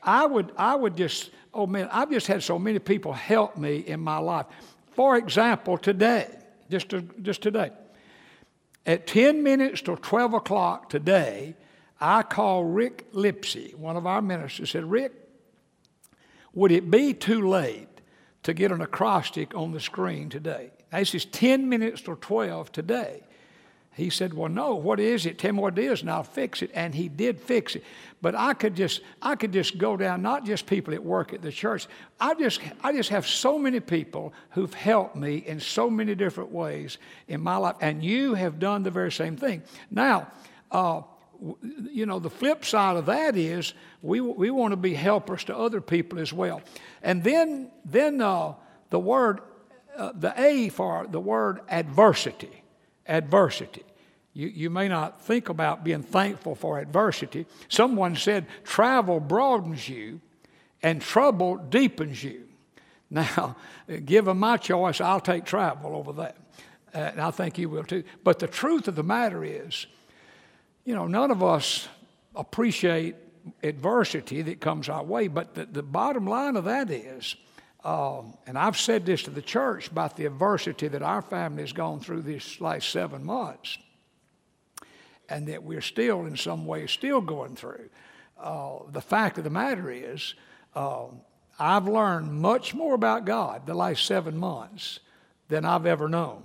I 0.03 0.27
would 0.27 0.53
I 0.57 0.75
would 0.75 0.97
just 0.97 1.31
oh 1.55 1.67
man, 1.67 1.89
I've 1.93 2.11
just 2.11 2.27
had 2.27 2.43
so 2.43 2.59
many 2.59 2.79
people 2.79 3.13
help 3.13 3.57
me 3.57 3.79
in 3.79 4.01
my 4.01 4.19
life. 4.19 4.47
For 4.93 5.17
example, 5.17 5.79
today, 5.79 6.29
just 6.71 6.89
to, 6.91 7.03
just 7.23 7.43
today, 7.43 7.71
at 8.87 9.07
10 9.07 9.43
minutes 9.43 9.83
to 9.83 9.97
12 9.97 10.35
o'clock 10.35 10.89
today 10.89 11.57
I 12.01 12.23
called 12.23 12.75
Rick 12.75 13.13
Lipsy, 13.13 13.75
one 13.75 13.97
of 13.97 14.07
our 14.07 14.21
ministers, 14.21 14.71
said, 14.71 14.91
Rick, 14.91 15.13
would 16.53 16.73
it 16.73 16.91
be 16.91 17.15
too 17.15 17.49
late 17.49 17.89
to 18.43 18.55
get 18.55 18.71
an 18.71 18.81
acrostic 18.81 19.55
on 19.55 19.73
the 19.73 19.81
screen 19.81 20.29
today? 20.29 20.71
Now, 20.93 20.99
this 20.99 21.15
is 21.15 21.25
10 21.25 21.69
minutes 21.69 22.03
to 22.03 22.17
12 22.17 22.71
today. 22.73 23.23
He 23.97 24.11
said, 24.11 24.35
Well, 24.35 24.51
no, 24.51 24.75
what 24.75 25.01
is 25.01 25.25
it? 25.25 25.39
Tell 25.39 25.55
me 25.55 25.61
what 25.61 25.79
it 25.79 25.85
is, 25.85 26.03
and 26.03 26.11
I'll 26.11 26.23
fix 26.23 26.61
it. 26.61 26.71
And 26.75 26.95
he 26.95 27.09
did 27.09 27.41
fix 27.41 27.77
it. 27.77 27.83
But 28.21 28.35
I 28.35 28.53
could 28.53 28.77
just 28.77 29.01
I 29.23 29.37
could 29.37 29.53
just 29.53 29.79
go 29.79 29.97
down, 29.97 30.21
not 30.21 30.45
just 30.45 30.67
people 30.67 30.93
that 30.93 31.03
work 31.03 31.33
at 31.33 31.41
the 31.41 31.51
church. 31.51 31.87
I 32.21 32.35
just 32.35 32.61
I 32.85 32.93
just 32.93 33.09
have 33.09 33.27
so 33.27 33.59
many 33.59 33.81
people 33.81 34.35
who've 34.51 34.75
helped 34.75 35.17
me 35.17 35.37
in 35.37 35.61
so 35.61 35.89
many 35.89 36.15
different 36.15 36.53
ways 36.53 36.99
in 37.27 37.41
my 37.41 37.57
life. 37.57 37.77
And 37.81 38.05
you 38.05 38.35
have 38.35 38.59
done 38.59 38.83
the 38.83 38.91
very 38.91 39.11
same 39.11 39.39
thing. 39.39 39.63
Now, 39.91 40.31
uh, 40.71 41.01
you 41.91 42.05
know, 42.05 42.19
the 42.19 42.29
flip 42.29 42.67
side 42.67 42.99
of 42.99 43.07
that 43.07 43.35
is 43.35 43.73
we, 44.03 44.21
we 44.21 44.51
want 44.51 44.73
to 44.73 44.77
be 44.77 44.93
helpers 44.93 45.45
to 45.45 45.57
other 45.57 45.81
people 45.81 46.19
as 46.19 46.35
well. 46.35 46.61
And 47.03 47.25
then, 47.25 47.71
then 47.87 48.21
uh, 48.21 48.55
the 48.91 48.99
word, 48.99 49.41
uh, 49.97 50.13
the 50.15 50.35
A 50.39 50.69
for 50.69 51.07
the 51.09 51.21
word 51.21 51.61
adversity. 51.71 52.63
Adversity. 53.09 53.83
You, 54.33 54.49
you 54.49 54.71
may 54.71 54.89
not 54.89 55.23
think 55.23 55.49
about 55.49 55.83
being 55.83 56.03
thankful 56.03 56.55
for 56.55 56.79
adversity. 56.79 57.47
Someone 57.69 58.17
said, 58.17 58.47
travel 58.65 59.19
broadens 59.19 59.89
you 59.89 60.21
and 60.83 61.01
trouble 61.01 61.57
deepens 61.57 62.23
you. 62.23 62.43
Now, 63.09 63.55
given 64.05 64.37
my 64.37 64.57
choice, 64.57 65.01
I'll 65.01 65.21
take 65.21 65.45
travel 65.45 65.95
over 65.95 66.13
that. 66.15 66.37
Uh, 66.93 66.99
and 66.99 67.21
I 67.21 67.31
think 67.31 67.57
you 67.57 67.69
will 67.69 67.85
too. 67.85 68.03
But 68.25 68.41
the 68.41 68.49
truth 68.49 68.89
of 68.89 68.97
the 68.97 69.05
matter 69.05 69.45
is, 69.45 69.87
you 70.85 70.93
know, 70.93 71.07
none 71.07 71.31
of 71.31 71.41
us 71.41 71.87
appreciate 72.35 73.15
adversity 73.63 74.43
that 74.43 74.61
comes 74.61 74.89
our 74.89 75.05
way, 75.05 75.29
but 75.29 75.55
the, 75.55 75.67
the 75.67 75.85
bottom 75.85 76.27
line 76.27 76.57
of 76.57 76.65
that 76.65 76.91
is, 76.91 77.37
um, 77.85 78.37
and 78.47 78.59
I've 78.59 78.77
said 78.77 79.07
this 79.07 79.23
to 79.25 79.31
the 79.31 79.43
church 79.43 79.89
about 79.89 80.17
the 80.17 80.27
adversity 80.27 80.89
that 80.89 81.03
our 81.03 81.23
family 81.23 81.63
has 81.63 81.73
gone 81.73 82.01
through 82.01 82.23
these 82.23 82.61
last 82.61 82.91
seven 82.91 83.25
months, 83.25 83.79
and 85.29 85.47
that 85.49 85.63
we're 85.63 85.81
still, 85.81 86.27
in 86.27 86.37
some 86.37 86.67
ways, 86.67 86.91
still 86.91 87.21
going 87.21 87.57
through. 87.57 87.89
Uh, 88.39 88.79
the 88.93 89.01
fact 89.01 89.39
of 89.39 89.45
the 89.45 89.51
matter 89.51 89.91
is, 89.91 90.35
uh, 90.75 91.07
I've 91.59 91.89
learned 91.89 92.33
much 92.33 92.75
more 92.75 92.95
about 92.95 93.25
God 93.25 93.67
the 93.67 93.75
last 93.75 94.05
seven 94.05 94.37
months 94.37 95.01
than 95.49 95.65
I've 95.65 95.87
ever 95.87 96.09
known. 96.09 96.43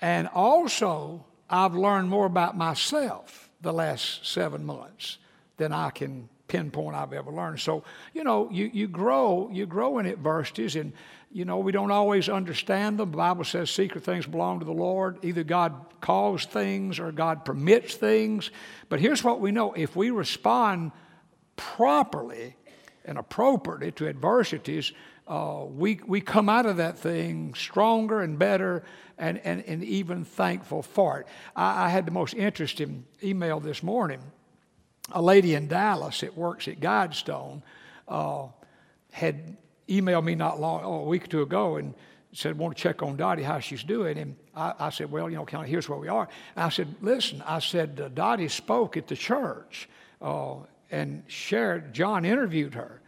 And 0.00 0.28
also, 0.28 1.24
I've 1.48 1.74
learned 1.74 2.08
more 2.08 2.26
about 2.26 2.56
myself 2.56 3.50
the 3.60 3.72
last 3.72 4.26
seven 4.26 4.64
months 4.64 5.18
than 5.56 5.72
I 5.72 5.90
can 5.90 6.28
pinpoint 6.48 6.96
I've 6.96 7.12
ever 7.12 7.30
learned. 7.30 7.60
So, 7.60 7.84
you 8.14 8.24
know, 8.24 8.48
you, 8.50 8.70
you 8.72 8.88
grow, 8.88 9.50
you 9.52 9.66
grow 9.66 9.98
in 9.98 10.06
adversities 10.06 10.76
and 10.76 10.92
you 11.32 11.44
know, 11.44 11.58
we 11.58 11.72
don't 11.72 11.90
always 11.90 12.28
understand 12.28 12.98
them. 12.98 13.10
The 13.10 13.16
Bible 13.18 13.44
says 13.44 13.70
secret 13.70 14.04
things 14.04 14.26
belong 14.26 14.60
to 14.60 14.64
the 14.64 14.72
Lord. 14.72 15.18
Either 15.22 15.44
God 15.44 15.74
calls 16.00 16.46
things 16.46 16.98
or 16.98 17.12
God 17.12 17.44
permits 17.44 17.94
things. 17.94 18.50
But 18.88 19.00
here's 19.00 19.22
what 19.22 19.40
we 19.40 19.50
know 19.50 19.72
if 19.74 19.94
we 19.96 20.10
respond 20.10 20.92
properly 21.56 22.56
and 23.04 23.18
appropriately 23.18 23.92
to 23.92 24.08
adversities, 24.08 24.92
uh, 25.28 25.64
we, 25.68 26.00
we 26.06 26.20
come 26.20 26.48
out 26.48 26.64
of 26.64 26.76
that 26.78 26.98
thing 26.98 27.52
stronger 27.54 28.20
and 28.20 28.38
better 28.38 28.84
and, 29.18 29.38
and, 29.38 29.62
and 29.64 29.82
even 29.84 30.24
thankful 30.24 30.82
for 30.82 31.20
it. 31.20 31.26
I, 31.54 31.86
I 31.86 31.88
had 31.88 32.06
the 32.06 32.12
most 32.12 32.34
interesting 32.34 33.04
email 33.22 33.60
this 33.60 33.82
morning. 33.82 34.20
A 35.12 35.22
lady 35.22 35.54
in 35.54 35.68
Dallas 35.68 36.20
that 36.20 36.36
works 36.36 36.68
at 36.68 36.80
Guidestone 36.80 37.62
uh, 38.08 38.48
had 39.12 39.56
emailed 39.88 40.24
me 40.24 40.34
not 40.34 40.60
long, 40.60 40.82
oh, 40.84 41.00
a 41.00 41.04
week 41.04 41.24
or 41.24 41.28
two 41.28 41.42
ago, 41.42 41.76
and 41.76 41.94
said, 42.32 42.58
want 42.58 42.76
to 42.76 42.82
check 42.82 43.02
on 43.02 43.16
Dottie, 43.16 43.42
how 43.42 43.60
she's 43.60 43.82
doing. 43.82 44.18
And 44.18 44.36
I, 44.54 44.74
I 44.78 44.90
said, 44.90 45.10
well, 45.10 45.30
you 45.30 45.36
know, 45.36 45.44
kind 45.44 45.64
of 45.64 45.70
here's 45.70 45.88
where 45.88 45.98
we 45.98 46.08
are. 46.08 46.28
And 46.54 46.64
I 46.64 46.68
said, 46.68 46.94
listen, 47.00 47.42
I 47.46 47.60
said, 47.60 48.00
uh, 48.00 48.08
Dottie 48.08 48.48
spoke 48.48 48.96
at 48.96 49.06
the 49.06 49.16
church 49.16 49.88
uh, 50.20 50.56
and 50.90 51.22
shared, 51.28 51.94
John 51.94 52.24
interviewed 52.24 52.74
her. 52.74 53.00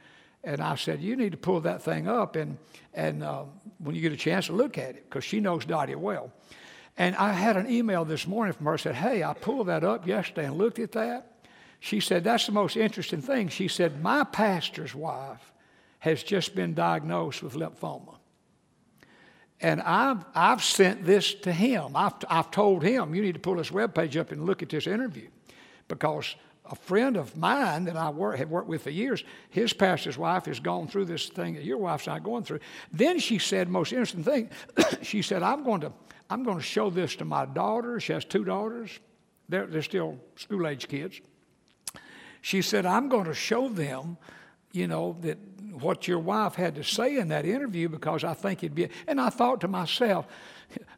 And 0.45 0.62
I 0.62 0.76
said, 0.76 1.02
you 1.02 1.17
need 1.17 1.33
to 1.33 1.38
pull 1.38 1.61
that 1.61 1.83
thing 1.83 2.09
up 2.09 2.37
and, 2.37 2.57
and 2.95 3.23
uh, 3.23 3.45
when 3.78 3.95
you 3.95 4.00
get 4.00 4.12
a 4.12 4.17
chance 4.17 4.47
to 4.47 4.52
look 4.52 4.78
at 4.78 4.90
it, 4.90 5.05
because 5.09 5.25
she 5.25 5.40
knows 5.40 5.64
Dottie 5.64 5.95
well. 5.95 6.33
And 6.97 7.14
I 7.17 7.33
had 7.33 7.57
an 7.57 7.71
email 7.71 8.05
this 8.05 8.26
morning 8.26 8.55
from 8.55 8.67
her 8.67 8.78
said, 8.78 8.95
hey, 8.95 9.23
I 9.23 9.35
pulled 9.35 9.67
that 9.67 9.85
up 9.85 10.07
yesterday 10.07 10.47
and 10.47 10.57
looked 10.57 10.78
at 10.78 10.93
that. 10.93 11.38
She 11.80 12.00
said, 12.00 12.25
that's 12.25 12.47
the 12.47 12.52
most 12.52 12.76
interesting 12.76 13.23
thing. 13.23 13.49
She 13.49 13.68
said, 13.68 14.02
my 14.02 14.25
pastor's 14.25 14.94
wife 14.94 15.52
has 16.00 16.23
just 16.23 16.54
been 16.54 16.75
diagnosed 16.75 17.42
with 17.42 17.54
lymphoma. 17.54 18.16
And 19.61 19.80
I've, 19.80 20.25
I've 20.35 20.62
sent 20.62 21.04
this 21.04 21.35
to 21.35 21.52
him. 21.52 21.97
I've, 21.97 22.14
I've 22.28 22.50
told 22.50 22.82
him, 22.82 23.14
you 23.14 23.23
need 23.23 23.35
to 23.35 23.40
pull 23.40 23.56
this 23.56 23.70
webpage 23.70 24.18
up 24.18 24.30
and 24.30 24.47
look 24.47 24.62
at 24.62 24.68
this 24.68 24.87
interview. 24.87 25.28
Because 25.88 26.37
a 26.70 26.75
friend 26.75 27.16
of 27.16 27.37
mine 27.37 27.85
that 27.85 27.97
I 27.97 28.11
work, 28.11 28.37
have 28.37 28.50
worked 28.50 28.68
with 28.68 28.82
for 28.82 28.90
years, 28.90 29.25
his 29.50 29.73
pastor's 29.73 30.18
wife 30.18 30.44
has 30.47 30.61
gone 30.61 30.87
through 30.87 31.06
this 31.06 31.28
thing 31.28 31.54
that 31.54 31.64
your 31.64 31.78
wife's 31.78 32.06
not 32.06 32.23
going 32.23 32.44
through. 32.44 32.61
Then 32.92 33.18
she 33.18 33.38
said, 33.38 33.68
most 33.68 33.92
interesting 33.92 34.23
thing, 34.23 34.50
she 35.02 35.23
said, 35.23 35.42
I'm 35.42 35.64
going 35.64 35.80
to, 35.80 35.92
I'm 36.30 36.44
going 36.44 36.58
to 36.58 36.62
show 36.62 36.90
this 36.90 37.16
to 37.16 37.25
my 37.25 37.47
daughter. 37.47 37.99
She 37.99 38.12
has 38.12 38.25
two 38.25 38.44
daughters. 38.44 38.99
They're, 39.49 39.66
they're 39.66 39.82
still 39.82 40.18
school 40.37 40.68
age 40.68 40.87
kids. 40.88 41.20
She 42.49 42.62
said, 42.62 42.87
I'm 42.87 43.11
going 43.11 43.26
to 43.26 43.35
show 43.35 43.69
them, 43.69 44.17
you 44.73 44.87
know, 44.87 45.19
that 45.21 45.37
what 45.83 46.09
your 46.09 46.19
wife 46.19 46.55
had 46.55 46.76
to 46.76 46.83
say 46.83 47.19
in 47.19 47.28
that 47.28 47.45
interview 47.45 47.90
because 47.90 48.25
I 48.25 48.33
think 48.33 48.64
it'd 48.64 48.75
be. 48.75 48.88
And 49.07 49.21
I 49.21 49.28
thought 49.28 49.61
to 49.61 49.69
myself, 49.69 50.26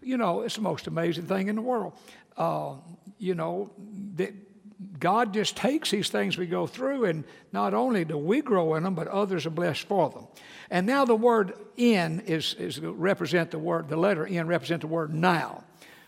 you 0.01 0.17
know, 0.17 0.43
it's 0.43 0.55
the 0.55 0.61
most 0.61 0.87
amazing 0.87 1.25
thing 1.25 1.49
in 1.49 1.57
the 1.57 1.61
world. 1.61 1.95
Uh, 2.37 2.75
you 3.19 3.35
know, 3.35 3.73
that 4.15 4.33
God 5.01 5.35
just 5.35 5.57
takes 5.57 5.91
these 5.91 6.09
things 6.09 6.39
we 6.39 6.47
go 6.47 6.69
through, 6.69 7.07
and 7.07 7.25
not 7.53 7.75
only 7.75 8.05
do 8.05 8.17
we 8.17 8.43
grow 8.43 8.77
in 8.77 8.85
them, 8.85 8.95
but 8.95 9.09
others 9.09 9.45
are 9.45 9.51
blessed 9.51 9.89
for 9.89 10.09
them. 10.09 10.29
And 10.71 10.87
now 10.87 11.05
the 11.05 11.17
word 11.17 11.55
"in" 11.77 12.21
is, 12.21 12.55
is 12.61 12.79
represent 12.79 13.51
the 13.51 13.59
word. 13.59 13.89
The 13.89 13.97
letter 13.97 14.25
"in" 14.25 14.47
represent 14.47 14.83
the 14.83 14.87
word 14.87 15.13
"now." 15.13 15.65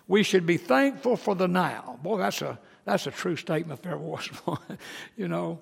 We 0.06 0.22
should 0.22 0.46
be 0.46 0.56
thankful 0.56 1.16
for 1.16 1.34
the 1.34 1.48
now. 1.48 1.98
Boy, 2.00 2.18
that's 2.18 2.42
a 2.42 2.60
that's 2.84 3.06
a 3.06 3.10
true 3.10 3.36
statement 3.36 3.78
if 3.78 3.82
there 3.82 3.98
was 3.98 4.26
one. 4.44 4.78
you 5.16 5.28
know, 5.28 5.60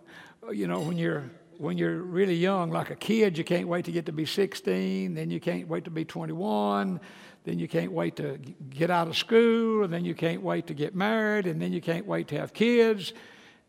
you 0.53 0.67
know 0.67 0.81
when 0.81 0.97
you're 0.97 1.31
when 1.61 1.77
you're 1.77 1.99
really 2.01 2.35
young, 2.35 2.71
like 2.71 2.89
a 2.89 2.97
kid, 2.97 3.37
you 3.37 3.45
can't 3.45 3.69
wait 3.69 3.85
to 3.85 3.93
get 3.93 4.07
to 4.07 4.13
be 4.13 4.25
16, 4.25 5.13
then 5.13 5.31
you 5.31 5.39
can't 5.39 5.69
wait 5.69 5.85
to 5.85 5.91
be 5.91 6.07
21, 6.07 6.99
then 7.45 7.59
you 7.59 7.69
can't 7.69 7.93
wait 7.93 8.17
to 8.17 8.39
get 8.71 8.91
out 8.91 9.09
of 9.09 9.15
school, 9.15 9.85
and 9.85 9.93
then 9.93 10.03
you 10.03 10.15
can't 10.15 10.41
wait 10.41 10.67
to 10.69 10.73
get 10.73 10.95
married, 10.95 11.47
and 11.47 11.61
then 11.61 11.71
you 11.71 11.83
can't 11.83 12.07
wait 12.07 12.29
to 12.29 12.39
have 12.39 12.55
kids, 12.55 13.13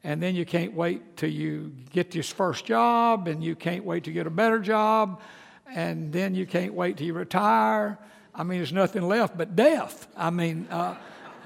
and 0.05 0.24
then 0.24 0.36
you 0.36 0.46
can't 0.46 0.74
wait 0.74 1.17
till 1.17 1.29
you 1.29 1.74
get 1.91 2.12
this 2.12 2.31
first 2.31 2.63
job, 2.63 3.27
and 3.27 3.43
you 3.43 3.58
can't 3.58 3.84
wait 3.84 4.05
to 4.05 4.13
get 4.13 4.25
a 4.25 4.29
better 4.29 4.60
job, 4.60 5.20
and 5.67 6.13
then 6.13 6.34
you 6.34 6.46
can't 6.46 6.74
wait 6.74 6.96
till 6.96 7.08
you 7.08 7.13
retire. 7.13 8.00
I 8.34 8.43
mean, 8.43 8.60
there's 8.60 8.72
nothing 8.72 9.01
left 9.01 9.38
but 9.38 9.53
death. 9.53 10.08
I 10.15 10.29
mean, 10.29 10.65
uh, 10.72 10.96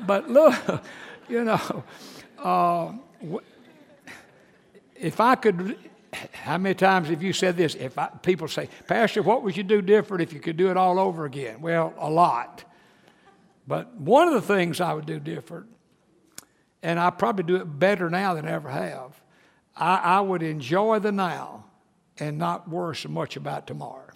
but 0.06 0.30
look, 0.30 0.54
you 1.28 1.44
know, 1.44 1.84
uh, 2.40 2.94
if 4.96 5.20
I 5.20 5.36
could 5.36 5.78
how 6.32 6.58
many 6.58 6.76
times 6.76 7.10
have 7.10 7.22
you 7.22 7.34
said 7.34 7.58
this? 7.58 7.76
If 7.76 7.98
I, 7.98 8.08
people 8.08 8.48
say, 8.48 8.70
Pastor, 8.88 9.22
what 9.22 9.44
would 9.44 9.58
you 9.58 9.64
do 9.64 9.82
different 9.82 10.24
if 10.24 10.34
you 10.34 10.40
could 10.40 10.58
do 10.58 10.70
it 10.70 10.78
all 10.78 11.00
over 11.00 11.26
again? 11.26 11.62
Well, 11.62 11.94
a 11.98 12.10
lot. 12.10 12.64
But 13.68 13.96
one 13.96 14.28
of 14.28 14.34
the 14.34 14.42
things 14.42 14.80
I 14.80 14.94
would 14.94 15.06
do 15.06 15.20
different, 15.20 15.68
and 16.84 17.00
I 17.00 17.10
probably 17.10 17.44
do 17.44 17.56
it 17.58 17.66
better 17.66 18.10
now 18.10 18.34
than 18.36 18.48
I 18.48 18.52
ever 18.52 18.70
have, 18.70 19.20
I, 19.76 19.98
I 19.98 20.22
would 20.22 20.44
enjoy 20.44 21.00
the 21.00 21.12
now 21.12 21.66
and 22.18 22.38
not 22.38 22.70
worry 22.70 22.96
so 22.96 23.10
much 23.10 23.36
about 23.36 23.68
tomorrow. 23.68 24.12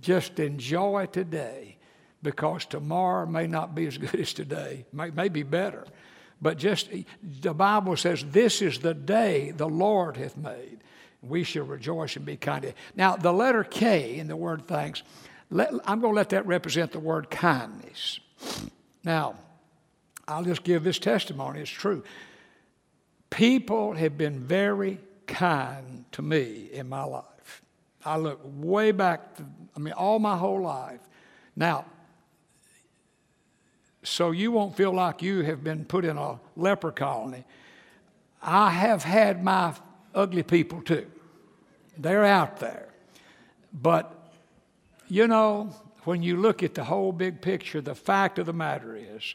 Just 0.00 0.38
enjoy 0.38 1.06
today 1.06 1.78
because 2.22 2.64
tomorrow 2.64 3.26
may 3.26 3.46
not 3.46 3.74
be 3.74 3.86
as 3.86 3.98
good 3.98 4.14
as 4.20 4.32
today, 4.32 4.84
may, 4.92 5.10
may 5.10 5.28
be 5.28 5.42
better. 5.42 5.84
But 6.40 6.58
just 6.58 6.88
the 7.22 7.54
Bible 7.54 7.96
says, 7.96 8.24
This 8.24 8.62
is 8.62 8.78
the 8.78 8.94
day 8.94 9.50
the 9.50 9.68
Lord 9.68 10.16
hath 10.16 10.36
made 10.36 10.78
we 11.22 11.44
shall 11.44 11.64
rejoice 11.64 12.16
and 12.16 12.24
be 12.24 12.36
kind. 12.36 12.72
Now, 12.94 13.16
the 13.16 13.32
letter 13.32 13.64
K 13.64 14.18
in 14.18 14.28
the 14.28 14.36
word 14.36 14.66
thanks, 14.66 15.02
let, 15.50 15.72
I'm 15.84 16.00
going 16.00 16.12
to 16.12 16.16
let 16.16 16.30
that 16.30 16.46
represent 16.46 16.92
the 16.92 17.00
word 17.00 17.30
kindness. 17.30 18.20
Now, 19.04 19.36
I'll 20.26 20.44
just 20.44 20.62
give 20.62 20.84
this 20.84 20.98
testimony. 20.98 21.60
It's 21.60 21.70
true. 21.70 22.04
People 23.30 23.94
have 23.94 24.16
been 24.16 24.40
very 24.40 24.98
kind 25.26 26.04
to 26.12 26.22
me 26.22 26.68
in 26.72 26.88
my 26.88 27.04
life. 27.04 27.62
I 28.04 28.16
look 28.16 28.40
way 28.44 28.92
back, 28.92 29.36
to, 29.36 29.44
I 29.76 29.80
mean, 29.80 29.94
all 29.94 30.18
my 30.18 30.36
whole 30.36 30.62
life. 30.62 31.00
Now, 31.56 31.84
so 34.08 34.30
you 34.30 34.50
won't 34.50 34.76
feel 34.76 34.92
like 34.92 35.22
you 35.22 35.42
have 35.42 35.62
been 35.62 35.84
put 35.84 36.04
in 36.04 36.16
a 36.16 36.40
leper 36.56 36.90
colony. 36.90 37.44
I 38.42 38.70
have 38.70 39.02
had 39.02 39.44
my 39.44 39.74
ugly 40.14 40.42
people 40.42 40.82
too. 40.82 41.06
They're 41.96 42.24
out 42.24 42.58
there. 42.58 42.88
But, 43.72 44.12
you 45.08 45.26
know, 45.26 45.74
when 46.04 46.22
you 46.22 46.36
look 46.36 46.62
at 46.62 46.74
the 46.74 46.84
whole 46.84 47.12
big 47.12 47.40
picture, 47.40 47.80
the 47.80 47.94
fact 47.94 48.38
of 48.38 48.46
the 48.46 48.52
matter 48.52 48.96
is, 48.96 49.34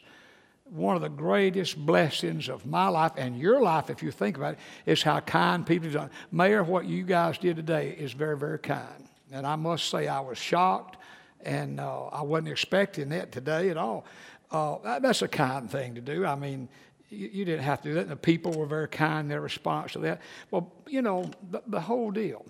one 0.64 0.96
of 0.96 1.02
the 1.02 1.08
greatest 1.08 1.76
blessings 1.76 2.48
of 2.48 2.66
my 2.66 2.88
life 2.88 3.12
and 3.16 3.38
your 3.38 3.60
life, 3.60 3.90
if 3.90 4.02
you 4.02 4.10
think 4.10 4.36
about 4.36 4.54
it, 4.54 4.58
is 4.86 5.02
how 5.02 5.20
kind 5.20 5.64
people 5.66 5.84
have 5.84 5.94
done. 5.94 6.10
Mayor, 6.32 6.64
what 6.64 6.86
you 6.86 7.04
guys 7.04 7.38
did 7.38 7.56
today 7.56 7.90
is 7.90 8.12
very, 8.12 8.36
very 8.36 8.58
kind. 8.58 9.08
And 9.30 9.46
I 9.46 9.56
must 9.56 9.88
say, 9.90 10.08
I 10.08 10.20
was 10.20 10.38
shocked, 10.38 10.96
and 11.44 11.78
uh, 11.78 12.06
I 12.06 12.22
wasn't 12.22 12.48
expecting 12.48 13.10
that 13.10 13.30
today 13.30 13.68
at 13.68 13.76
all. 13.76 14.04
Uh, 14.50 14.98
that's 15.00 15.22
a 15.22 15.28
kind 15.28 15.70
thing 15.70 15.94
to 15.94 16.00
do. 16.00 16.24
I 16.24 16.34
mean, 16.34 16.68
you, 17.10 17.28
you, 17.32 17.44
didn't 17.44 17.64
have 17.64 17.82
to 17.82 17.88
do 17.88 17.94
that. 17.94 18.02
And 18.02 18.10
the 18.10 18.16
people 18.16 18.52
were 18.52 18.66
very 18.66 18.88
kind 18.88 19.20
in 19.20 19.28
their 19.28 19.40
response 19.40 19.92
to 19.92 19.98
that. 20.00 20.20
Well, 20.50 20.72
you 20.86 21.02
know, 21.02 21.30
the, 21.50 21.62
the 21.66 21.80
whole 21.80 22.10
deal. 22.10 22.44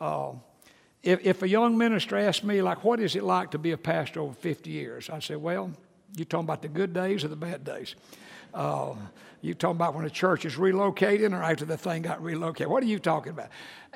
Uh, 0.00 0.32
if, 1.02 1.24
if 1.24 1.42
a 1.42 1.48
young 1.48 1.78
minister 1.78 2.16
asked 2.16 2.44
me, 2.44 2.62
like, 2.62 2.84
what 2.84 3.00
is 3.00 3.16
it 3.16 3.22
like 3.22 3.52
to 3.52 3.58
be 3.58 3.72
a 3.72 3.78
pastor 3.78 4.20
over 4.20 4.34
50 4.34 4.70
years? 4.70 5.10
I'd 5.10 5.22
say, 5.22 5.36
well, 5.36 5.72
you're 6.16 6.24
talking 6.24 6.44
about 6.44 6.62
the 6.62 6.68
good 6.68 6.92
days 6.92 7.24
or 7.24 7.28
the 7.28 7.36
bad 7.36 7.64
days? 7.64 7.94
Uh, 8.52 8.94
you 9.40 9.54
talking 9.54 9.76
about 9.76 9.94
when 9.94 10.04
the 10.04 10.10
church 10.10 10.44
is 10.44 10.56
relocating 10.56 11.32
or 11.32 11.42
after 11.42 11.64
the 11.64 11.76
thing 11.76 12.02
got 12.02 12.22
relocated? 12.22 12.68
What 12.68 12.82
are 12.82 12.86
you 12.86 12.98
talking 12.98 13.30
about? 13.30 13.48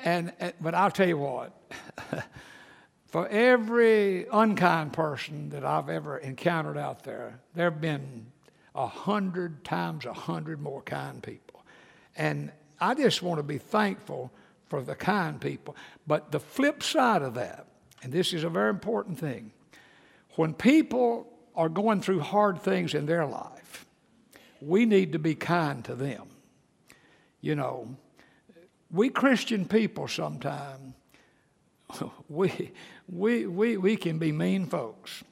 And, 0.03 0.31
and 0.39 0.53
but 0.61 0.73
I'll 0.73 0.91
tell 0.91 1.07
you 1.07 1.17
what. 1.17 1.59
for 3.13 3.27
every 3.27 4.25
unkind 4.33 4.91
person 4.91 5.49
that 5.49 5.63
I've 5.63 5.87
ever 5.87 6.17
encountered 6.17 6.79
out 6.79 7.03
there, 7.03 7.39
there 7.53 7.69
have 7.69 7.79
been 7.79 8.25
a 8.73 8.87
hundred 8.87 9.63
times 9.63 10.07
a 10.07 10.13
hundred 10.13 10.59
more 10.59 10.81
kind 10.81 11.21
people. 11.21 11.63
And 12.15 12.51
I 12.81 12.95
just 12.95 13.21
want 13.21 13.37
to 13.37 13.43
be 13.43 13.59
thankful 13.59 14.31
for 14.65 14.81
the 14.81 14.95
kind 14.95 15.39
people. 15.39 15.75
But 16.07 16.31
the 16.31 16.39
flip 16.39 16.81
side 16.81 17.21
of 17.21 17.35
that, 17.35 17.67
and 18.01 18.11
this 18.11 18.33
is 18.33 18.43
a 18.43 18.49
very 18.49 18.71
important 18.71 19.19
thing, 19.19 19.51
when 20.31 20.55
people 20.55 21.31
are 21.55 21.69
going 21.69 22.01
through 22.01 22.21
hard 22.21 22.63
things 22.63 22.95
in 22.95 23.05
their 23.05 23.27
life, 23.27 23.85
we 24.59 24.87
need 24.87 25.11
to 25.11 25.19
be 25.19 25.35
kind 25.35 25.85
to 25.85 25.93
them. 25.93 26.25
You 27.41 27.53
know, 27.53 27.95
we 28.89 29.09
Christian 29.09 29.65
people 29.67 30.07
sometimes, 30.07 30.95
we, 32.29 32.71
we, 33.07 33.45
we, 33.45 33.77
we 33.77 33.95
can 33.95 34.19
be 34.19 34.31
mean 34.31 34.65
folks. 34.67 35.23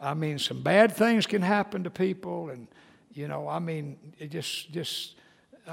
I 0.00 0.14
mean, 0.14 0.38
some 0.38 0.62
bad 0.62 0.92
things 0.92 1.26
can 1.26 1.42
happen 1.42 1.84
to 1.84 1.90
people, 1.90 2.50
and 2.50 2.68
You 3.14 3.28
know, 3.28 3.48
I 3.48 3.58
mean, 3.60 3.96
it 4.18 4.30
just, 4.30 4.70
just, 4.70 5.14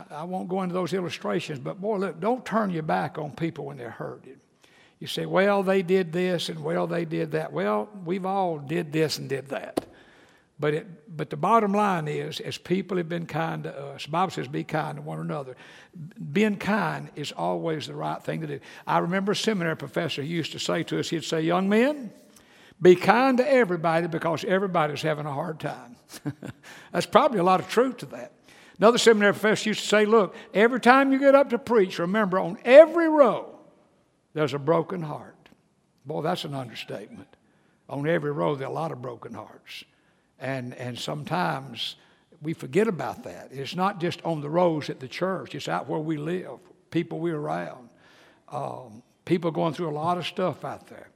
I 0.09 0.23
won't 0.23 0.47
go 0.47 0.61
into 0.61 0.73
those 0.73 0.93
illustrations, 0.93 1.59
but 1.59 1.81
boy, 1.81 1.97
look, 1.97 2.19
don't 2.19 2.45
turn 2.45 2.69
your 2.69 2.83
back 2.83 3.17
on 3.17 3.31
people 3.31 3.65
when 3.65 3.77
they're 3.77 3.89
hurting. 3.89 4.39
You 4.99 5.07
say, 5.07 5.25
well, 5.25 5.63
they 5.63 5.81
did 5.81 6.13
this 6.13 6.47
and 6.47 6.63
well, 6.63 6.87
they 6.87 7.03
did 7.03 7.31
that. 7.31 7.51
Well, 7.51 7.89
we've 8.05 8.25
all 8.25 8.59
did 8.59 8.93
this 8.93 9.17
and 9.17 9.27
did 9.27 9.49
that. 9.49 9.85
But, 10.59 10.73
it, 10.75 11.17
but 11.17 11.29
the 11.29 11.37
bottom 11.37 11.73
line 11.73 12.07
is, 12.07 12.39
as 12.39 12.57
people 12.57 12.97
have 12.97 13.09
been 13.09 13.25
kind 13.25 13.63
to 13.63 13.75
us, 13.75 14.05
the 14.05 14.11
Bible 14.11 14.31
says, 14.31 14.47
be 14.47 14.63
kind 14.63 14.97
to 14.97 15.01
one 15.01 15.19
another. 15.19 15.55
Being 16.31 16.57
kind 16.57 17.09
is 17.15 17.31
always 17.31 17.87
the 17.87 17.95
right 17.95 18.21
thing 18.21 18.41
to 18.41 18.47
do. 18.47 18.59
I 18.85 18.99
remember 18.99 19.31
a 19.31 19.35
seminary 19.35 19.75
professor 19.75 20.21
used 20.21 20.51
to 20.51 20.59
say 20.59 20.83
to 20.83 20.99
us, 20.99 21.09
he'd 21.09 21.23
say, 21.23 21.41
Young 21.41 21.69
men, 21.69 22.11
be 22.81 22.95
kind 22.95 23.37
to 23.37 23.51
everybody 23.51 24.07
because 24.07 24.43
everybody's 24.45 25.01
having 25.01 25.25
a 25.25 25.33
hard 25.33 25.59
time. 25.59 25.95
That's 26.91 27.05
probably 27.05 27.39
a 27.39 27.43
lot 27.43 27.59
of 27.59 27.67
truth 27.67 27.97
to 27.97 28.05
that. 28.07 28.31
Another 28.77 28.97
seminary 28.97 29.33
professor 29.33 29.69
used 29.69 29.81
to 29.81 29.87
say, 29.87 30.05
Look, 30.05 30.35
every 30.53 30.79
time 30.79 31.11
you 31.11 31.19
get 31.19 31.35
up 31.35 31.49
to 31.49 31.57
preach, 31.57 31.99
remember 31.99 32.39
on 32.39 32.57
every 32.63 33.09
row 33.09 33.59
there's 34.33 34.53
a 34.53 34.59
broken 34.59 35.01
heart. 35.01 35.49
Boy, 36.05 36.21
that's 36.21 36.43
an 36.43 36.53
understatement. 36.53 37.27
On 37.89 38.07
every 38.07 38.31
row, 38.31 38.55
there 38.55 38.67
are 38.67 38.71
a 38.71 38.73
lot 38.73 38.91
of 38.91 39.01
broken 39.01 39.33
hearts. 39.33 39.83
And, 40.43 40.75
and 40.75 40.99
sometimes 40.99 41.95
we 42.41 42.53
forget 42.53 42.89
about 42.89 43.23
that. 43.23 43.47
It's 43.51 43.77
not 43.77 44.01
just 44.01 44.21
on 44.23 44.41
the 44.41 44.49
roads 44.49 44.89
at 44.89 44.99
the 44.99 45.07
church, 45.07 45.55
it's 45.55 45.69
out 45.69 45.87
where 45.87 46.01
we 46.01 46.17
live, 46.17 46.59
people 46.91 47.19
we're 47.19 47.37
around. 47.37 47.87
Um, 48.51 49.01
people 49.23 49.51
going 49.51 49.73
through 49.73 49.89
a 49.89 49.95
lot 49.95 50.17
of 50.17 50.27
stuff 50.27 50.65
out 50.65 50.87
there. 50.87 51.07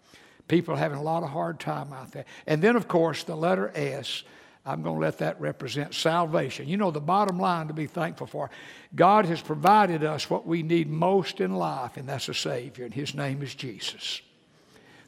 People 0.47 0.77
having 0.77 0.97
a 0.97 1.03
lot 1.03 1.23
of 1.23 1.29
hard 1.29 1.59
time 1.59 1.91
out 1.91 2.13
there. 2.13 2.23
And 2.47 2.61
then, 2.61 2.77
of 2.77 2.87
course, 2.87 3.25
the 3.25 3.35
letter 3.35 3.69
S, 3.75 4.23
I'm 4.65 4.81
going 4.81 4.95
to 4.95 5.01
let 5.01 5.17
that 5.17 5.41
represent 5.41 5.93
salvation. 5.93 6.69
You 6.69 6.77
know, 6.77 6.89
the 6.89 7.01
bottom 7.01 7.37
line 7.37 7.67
to 7.67 7.73
be 7.73 7.85
thankful 7.85 8.27
for 8.27 8.49
God 8.95 9.25
has 9.25 9.41
provided 9.41 10.05
us 10.05 10.29
what 10.29 10.47
we 10.47 10.63
need 10.63 10.89
most 10.89 11.41
in 11.41 11.53
life, 11.53 11.97
and 11.97 12.07
that's 12.07 12.29
a 12.29 12.33
Savior, 12.33 12.85
and 12.85 12.93
His 12.93 13.13
name 13.13 13.43
is 13.43 13.53
Jesus. 13.53 14.21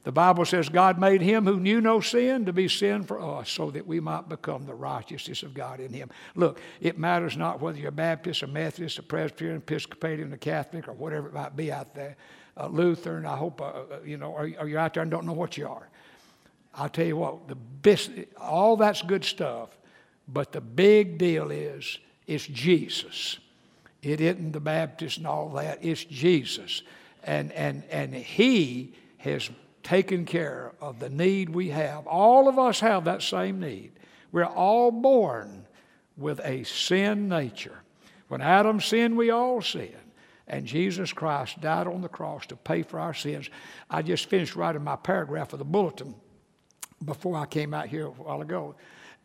The 0.09 0.13
Bible 0.13 0.43
says 0.43 0.69
God 0.69 0.97
made 0.97 1.21
him 1.21 1.45
who 1.45 1.59
knew 1.59 1.81
no 1.81 2.01
sin 2.01 2.45
to 2.45 2.51
be 2.51 2.67
sin 2.67 3.03
for 3.03 3.21
us 3.21 3.47
so 3.47 3.69
that 3.69 3.85
we 3.85 3.99
might 3.99 4.27
become 4.27 4.65
the 4.65 4.73
righteousness 4.73 5.43
of 5.43 5.53
God 5.53 5.79
in 5.79 5.93
him. 5.93 6.09
Look, 6.33 6.59
it 6.81 6.97
matters 6.97 7.37
not 7.37 7.61
whether 7.61 7.77
you're 7.77 7.91
Baptist, 7.91 8.41
a 8.41 8.47
Methodist, 8.47 8.97
a 8.97 9.03
Presbyterian, 9.03 9.57
Episcopalian, 9.57 10.33
a 10.33 10.37
Catholic, 10.39 10.87
or 10.87 10.93
whatever 10.93 11.27
it 11.27 11.35
might 11.35 11.55
be 11.55 11.71
out 11.71 11.93
there, 11.93 12.17
Lutheran, 12.71 13.27
I 13.27 13.35
hope, 13.35 13.61
uh, 13.61 13.65
uh 13.65 13.83
you 14.03 14.17
know, 14.17 14.33
are, 14.33 14.49
are 14.57 14.67
you 14.67 14.79
out 14.79 14.95
there 14.95 15.03
and 15.03 15.11
don't 15.11 15.27
know 15.27 15.33
what 15.33 15.57
you 15.57 15.67
are? 15.67 15.87
I'll 16.73 16.89
tell 16.89 17.05
you 17.05 17.17
what, 17.17 17.47
the 17.47 17.53
best, 17.53 18.09
all 18.35 18.77
that's 18.77 19.03
good 19.03 19.23
stuff, 19.23 19.77
but 20.27 20.51
the 20.51 20.61
big 20.61 21.19
deal 21.19 21.51
is 21.51 21.99
it's 22.25 22.47
Jesus. 22.47 23.37
It 24.01 24.21
isn't 24.21 24.53
the 24.53 24.59
Baptist 24.59 25.19
and 25.19 25.27
all 25.27 25.49
that, 25.49 25.85
it's 25.85 26.03
Jesus. 26.03 26.81
And, 27.23 27.51
and, 27.51 27.83
and 27.91 28.15
He 28.15 28.95
has 29.17 29.51
taken 29.83 30.25
care 30.25 30.73
of 30.81 30.99
the 30.99 31.09
need 31.09 31.49
we 31.49 31.69
have. 31.69 32.07
All 32.07 32.47
of 32.47 32.59
us 32.59 32.79
have 32.79 33.05
that 33.05 33.21
same 33.21 33.59
need. 33.59 33.91
We're 34.31 34.45
all 34.45 34.91
born 34.91 35.65
with 36.17 36.39
a 36.43 36.63
sin 36.63 37.29
nature. 37.29 37.79
When 38.27 38.41
Adam 38.41 38.79
sinned, 38.79 39.17
we 39.17 39.29
all 39.29 39.61
sinned. 39.61 39.95
And 40.47 40.65
Jesus 40.65 41.13
Christ 41.13 41.61
died 41.61 41.87
on 41.87 42.01
the 42.01 42.09
cross 42.09 42.45
to 42.47 42.55
pay 42.55 42.81
for 42.81 42.99
our 42.99 43.13
sins. 43.13 43.49
I 43.89 44.01
just 44.01 44.25
finished 44.25 44.55
writing 44.55 44.83
my 44.83 44.95
paragraph 44.95 45.53
of 45.53 45.59
the 45.59 45.65
bulletin 45.65 46.15
before 47.05 47.37
I 47.37 47.45
came 47.45 47.73
out 47.73 47.87
here 47.87 48.07
a 48.07 48.09
while 48.09 48.41
ago 48.41 48.75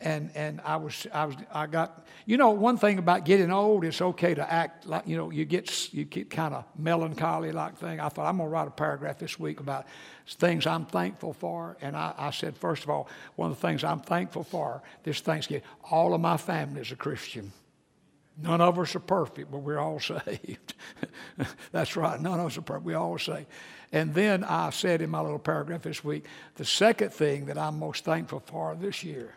and 0.01 0.31
and 0.35 0.61
I 0.65 0.77
was 0.77 1.07
I 1.13 1.27
was 1.27 1.37
I 1.53 1.67
got 1.67 2.07
you 2.27 2.37
know 2.37 2.51
one 2.51 2.77
thing 2.77 2.99
about 2.99 3.25
getting 3.25 3.51
old 3.51 3.85
it's 3.85 4.01
okay 4.01 4.35
to 4.35 4.53
act 4.53 4.87
like 4.87 5.07
you 5.07 5.17
know 5.17 5.31
you 5.31 5.45
get 5.45 5.93
you 5.95 6.05
get 6.05 6.31
kind 6.31 6.55
of 6.55 6.65
melancholy 6.77 7.53
like 7.53 7.79
thing. 7.79 8.01
I 8.01 8.09
thought 8.09 8.27
I'm 8.27 8.39
gonna 8.39 8.49
write 8.49 8.69
a 8.69 8.73
paragraph 8.73 9.19
this 9.19 9.39
week 9.39 9.61
about 9.61 9.87
things 10.27 10.67
I'm 10.67 10.87
thankful 10.87 11.33
for 11.33 11.77
and 11.81 11.97
I, 11.97 12.15
I 12.17 12.31
said 12.31 12.57
first 12.57 12.83
of 12.85 12.91
all 12.91 13.09
one 13.37 13.51
of 13.51 13.61
the 13.61 13.67
things 13.67 13.85
I'm 13.85 14.01
thankful 14.01 14.45
for 14.45 14.83
this 15.05 15.21
Thanksgiving 15.21 15.67
all 15.91 16.15
of 16.15 16.21
my 16.21 16.37
family 16.37 16.80
is 16.80 16.93
a 16.93 16.97
Christian. 16.97 17.52
None 18.43 18.61
of 18.61 18.78
us 18.80 18.97
are 18.97 19.00
perfect 19.00 19.50
but 19.50 19.59
we're 19.59 19.78
all 19.78 20.00
saved. 20.00 20.75
That's 21.73 21.97
right 21.97 22.21
none 22.21 22.41
of 22.41 22.47
us 22.47 22.59
are 22.59 22.63
perfect 22.63 22.85
we 22.85 22.95
all 22.95 23.19
saved. 23.19 23.47
And 23.93 24.13
then 24.13 24.43
I 24.43 24.71
said 24.71 25.02
in 25.02 25.11
my 25.11 25.21
little 25.21 25.39
paragraph 25.39 25.83
this 25.83 26.02
week 26.02 26.25
the 26.57 26.65
second 26.65 27.13
thing 27.13 27.47
that 27.47 27.57
I'm 27.57 27.78
most 27.78 28.04
thankful 28.04 28.41
for 28.41 28.75
this 28.75 29.04
year 29.04 29.37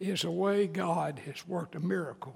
is 0.00 0.22
the 0.22 0.30
way 0.30 0.66
God 0.66 1.20
has 1.26 1.46
worked 1.46 1.74
a 1.74 1.80
miracle 1.80 2.34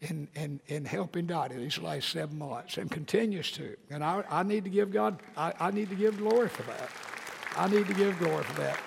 in, 0.00 0.28
in, 0.34 0.60
in 0.66 0.84
helping 0.84 1.26
Dottie 1.26 1.56
these 1.56 1.78
last 1.78 2.10
seven 2.10 2.38
months 2.38 2.76
and 2.76 2.90
continues 2.90 3.50
to. 3.52 3.76
And 3.90 4.04
I, 4.04 4.22
I 4.30 4.42
need 4.42 4.64
to 4.64 4.70
give 4.70 4.92
God, 4.92 5.20
I, 5.36 5.52
I 5.58 5.70
need 5.70 5.88
to 5.88 5.96
give 5.96 6.18
glory 6.18 6.48
for 6.48 6.62
that. 6.64 6.90
I 7.56 7.68
need 7.68 7.86
to 7.88 7.94
give 7.94 8.18
glory 8.18 8.44
for 8.44 8.60
that. 8.60 8.78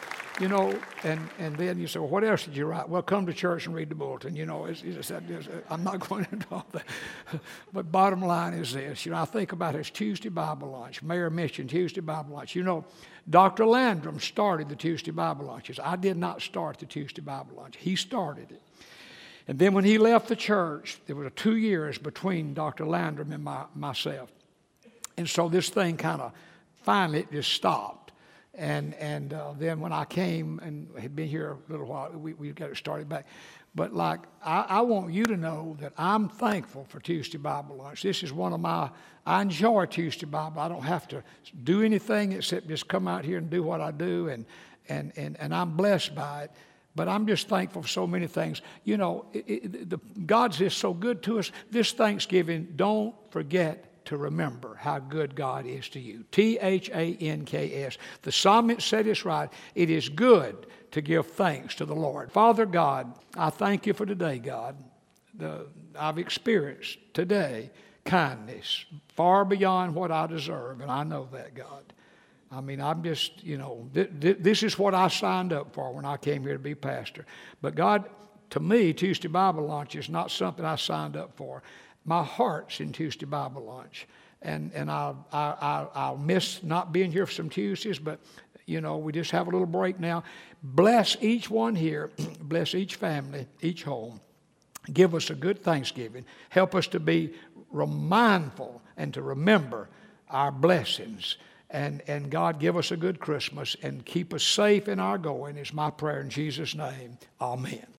You 0.41 0.47
know, 0.47 0.75
and, 1.03 1.29
and 1.37 1.55
then 1.55 1.77
you 1.77 1.85
say, 1.85 1.99
well, 1.99 2.09
what 2.09 2.23
else 2.23 2.45
did 2.45 2.57
you 2.57 2.65
write? 2.65 2.89
Well, 2.89 3.03
come 3.03 3.27
to 3.27 3.33
church 3.33 3.67
and 3.67 3.75
read 3.75 3.89
the 3.89 3.95
bulletin. 3.95 4.35
You 4.35 4.47
know, 4.47 4.65
it's, 4.65 4.81
it's, 4.81 5.11
it's, 5.11 5.47
uh, 5.47 5.61
I'm 5.69 5.83
not 5.83 5.99
going 6.09 6.25
into 6.31 6.47
all 6.51 6.65
that. 6.71 6.83
But 7.71 7.91
bottom 7.91 8.23
line 8.23 8.55
is 8.55 8.73
this. 8.73 9.05
You 9.05 9.11
know, 9.11 9.19
I 9.19 9.25
think 9.25 9.51
about 9.51 9.75
his 9.75 9.91
Tuesday 9.91 10.29
Bible 10.29 10.71
lunch. 10.71 11.03
Mayor 11.03 11.29
mentioned 11.29 11.69
Tuesday 11.69 12.01
Bible 12.01 12.33
lunch. 12.33 12.55
You 12.55 12.63
know, 12.63 12.85
Dr. 13.29 13.67
Landrum 13.67 14.19
started 14.19 14.67
the 14.67 14.75
Tuesday 14.75 15.11
Bible 15.11 15.45
lunches. 15.45 15.79
I 15.79 15.95
did 15.95 16.17
not 16.17 16.41
start 16.41 16.79
the 16.79 16.87
Tuesday 16.87 17.21
Bible 17.21 17.57
lunch. 17.57 17.77
He 17.77 17.95
started 17.95 18.49
it. 18.49 18.63
And 19.47 19.59
then 19.59 19.75
when 19.75 19.83
he 19.83 19.99
left 19.99 20.27
the 20.27 20.35
church, 20.35 20.99
there 21.05 21.15
was 21.15 21.31
two 21.35 21.57
years 21.57 21.99
between 21.99 22.55
Dr. 22.55 22.87
Landrum 22.87 23.31
and 23.31 23.43
my, 23.43 23.65
myself. 23.75 24.31
And 25.17 25.29
so 25.29 25.49
this 25.49 25.69
thing 25.69 25.97
kind 25.97 26.19
of 26.19 26.31
finally 26.81 27.27
just 27.31 27.53
stopped. 27.53 28.00
And, 28.53 28.93
and 28.95 29.33
uh, 29.33 29.53
then 29.57 29.79
when 29.79 29.93
I 29.93 30.03
came 30.03 30.59
and 30.59 30.89
had 30.99 31.15
been 31.15 31.29
here 31.29 31.57
a 31.69 31.71
little 31.71 31.85
while, 31.87 32.11
we, 32.11 32.33
we 32.33 32.51
got 32.51 32.69
it 32.69 32.77
started 32.77 33.07
back. 33.07 33.25
But 33.73 33.93
like, 33.93 34.19
I, 34.43 34.65
I, 34.67 34.81
want 34.81 35.13
you 35.13 35.23
to 35.25 35.37
know 35.37 35.77
that 35.79 35.93
I'm 35.97 36.27
thankful 36.27 36.85
for 36.89 36.99
Tuesday 36.99 37.37
Bible 37.37 37.77
lunch. 37.77 38.03
This 38.03 38.21
is 38.23 38.33
one 38.33 38.51
of 38.51 38.59
my, 38.59 38.89
I 39.25 39.41
enjoy 39.41 39.85
Tuesday 39.85 40.25
Bible. 40.25 40.59
I 40.59 40.67
don't 40.67 40.83
have 40.83 41.07
to 41.09 41.23
do 41.63 41.81
anything 41.81 42.33
except 42.33 42.67
just 42.67 42.89
come 42.89 43.07
out 43.07 43.23
here 43.23 43.37
and 43.37 43.49
do 43.49 43.63
what 43.63 43.79
I 43.79 43.91
do, 43.91 44.27
and, 44.27 44.45
and, 44.89 45.13
and, 45.15 45.39
and 45.39 45.55
I'm 45.55 45.77
blessed 45.77 46.13
by 46.13 46.43
it. 46.43 46.51
But 46.93 47.07
I'm 47.07 47.25
just 47.25 47.47
thankful 47.47 47.83
for 47.83 47.87
so 47.87 48.05
many 48.05 48.27
things. 48.27 48.61
You 48.83 48.97
know, 48.97 49.25
it, 49.31 49.45
it, 49.47 49.89
the, 49.89 49.99
God's 50.25 50.57
just 50.57 50.77
so 50.77 50.93
good 50.93 51.23
to 51.23 51.39
us. 51.39 51.49
This 51.69 51.93
Thanksgiving, 51.93 52.73
don't 52.75 53.15
forget 53.29 53.90
to 54.05 54.17
remember 54.17 54.75
how 54.75 54.99
good 54.99 55.35
God 55.35 55.65
is 55.65 55.89
to 55.89 55.99
you. 55.99 56.23
T 56.31 56.57
H 56.59 56.89
A 56.89 57.15
N 57.19 57.45
K 57.45 57.83
S. 57.83 57.97
The 58.21 58.31
psalmist 58.31 58.87
said 58.87 59.07
it's 59.07 59.25
right. 59.25 59.49
It 59.75 59.89
is 59.89 60.09
good 60.09 60.67
to 60.91 61.01
give 61.01 61.27
thanks 61.27 61.75
to 61.75 61.85
the 61.85 61.95
Lord. 61.95 62.31
Father 62.31 62.65
God, 62.65 63.13
I 63.37 63.49
thank 63.49 63.85
you 63.85 63.93
for 63.93 64.05
today, 64.05 64.39
God. 64.39 64.75
The, 65.35 65.67
I've 65.97 66.17
experienced 66.17 66.97
today 67.13 67.71
kindness 68.03 68.85
far 69.15 69.45
beyond 69.45 69.95
what 69.95 70.11
I 70.11 70.27
deserve, 70.27 70.81
and 70.81 70.91
I 70.91 71.03
know 71.03 71.27
that, 71.31 71.53
God. 71.55 71.93
I 72.51 72.59
mean, 72.59 72.81
I'm 72.81 73.01
just, 73.01 73.43
you 73.43 73.57
know, 73.57 73.89
th- 73.93 74.09
th- 74.19 74.37
this 74.41 74.61
is 74.61 74.77
what 74.77 74.93
I 74.93 75.07
signed 75.07 75.53
up 75.53 75.73
for 75.73 75.93
when 75.93 76.03
I 76.03 76.17
came 76.17 76.43
here 76.43 76.53
to 76.53 76.59
be 76.59 76.75
pastor. 76.75 77.25
But 77.61 77.75
God, 77.75 78.09
to 78.49 78.59
me, 78.59 78.91
Tuesday 78.91 79.29
Bible 79.29 79.65
Lunch 79.65 79.95
is 79.95 80.09
not 80.09 80.31
something 80.31 80.65
I 80.65 80.75
signed 80.75 81.15
up 81.15 81.31
for. 81.37 81.63
My 82.05 82.23
heart's 82.23 82.79
in 82.79 82.91
Tuesday 82.91 83.25
Bible 83.25 83.63
Lunch. 83.63 84.07
And, 84.41 84.71
and 84.73 84.89
I'll, 84.89 85.25
I, 85.31 85.87
I'll 85.93 86.17
miss 86.17 86.63
not 86.63 86.91
being 86.91 87.11
here 87.11 87.27
for 87.27 87.31
some 87.31 87.49
Tuesdays, 87.49 87.99
but 87.99 88.19
you 88.65 88.81
know, 88.81 88.97
we 88.97 89.11
just 89.11 89.31
have 89.31 89.47
a 89.47 89.51
little 89.51 89.67
break 89.67 89.99
now. 89.99 90.23
Bless 90.63 91.17
each 91.21 91.49
one 91.49 91.75
here, 91.75 92.11
bless 92.41 92.73
each 92.73 92.95
family, 92.95 93.47
each 93.61 93.83
home. 93.83 94.19
Give 94.91 95.13
us 95.13 95.29
a 95.29 95.35
good 95.35 95.61
Thanksgiving. 95.61 96.25
Help 96.49 96.73
us 96.73 96.87
to 96.87 96.99
be 96.99 97.33
mindful 97.71 98.81
and 98.97 99.13
to 99.13 99.21
remember 99.21 99.89
our 100.29 100.51
blessings. 100.51 101.37
And, 101.69 102.01
and 102.07 102.29
God, 102.29 102.59
give 102.59 102.75
us 102.75 102.91
a 102.91 102.97
good 102.97 103.19
Christmas 103.19 103.75
and 103.83 104.05
keep 104.05 104.33
us 104.33 104.43
safe 104.43 104.87
in 104.87 104.99
our 104.99 105.17
going, 105.17 105.57
is 105.57 105.73
my 105.73 105.89
prayer 105.89 106.21
in 106.21 106.29
Jesus' 106.29 106.75
name. 106.75 107.17
Amen. 107.39 107.85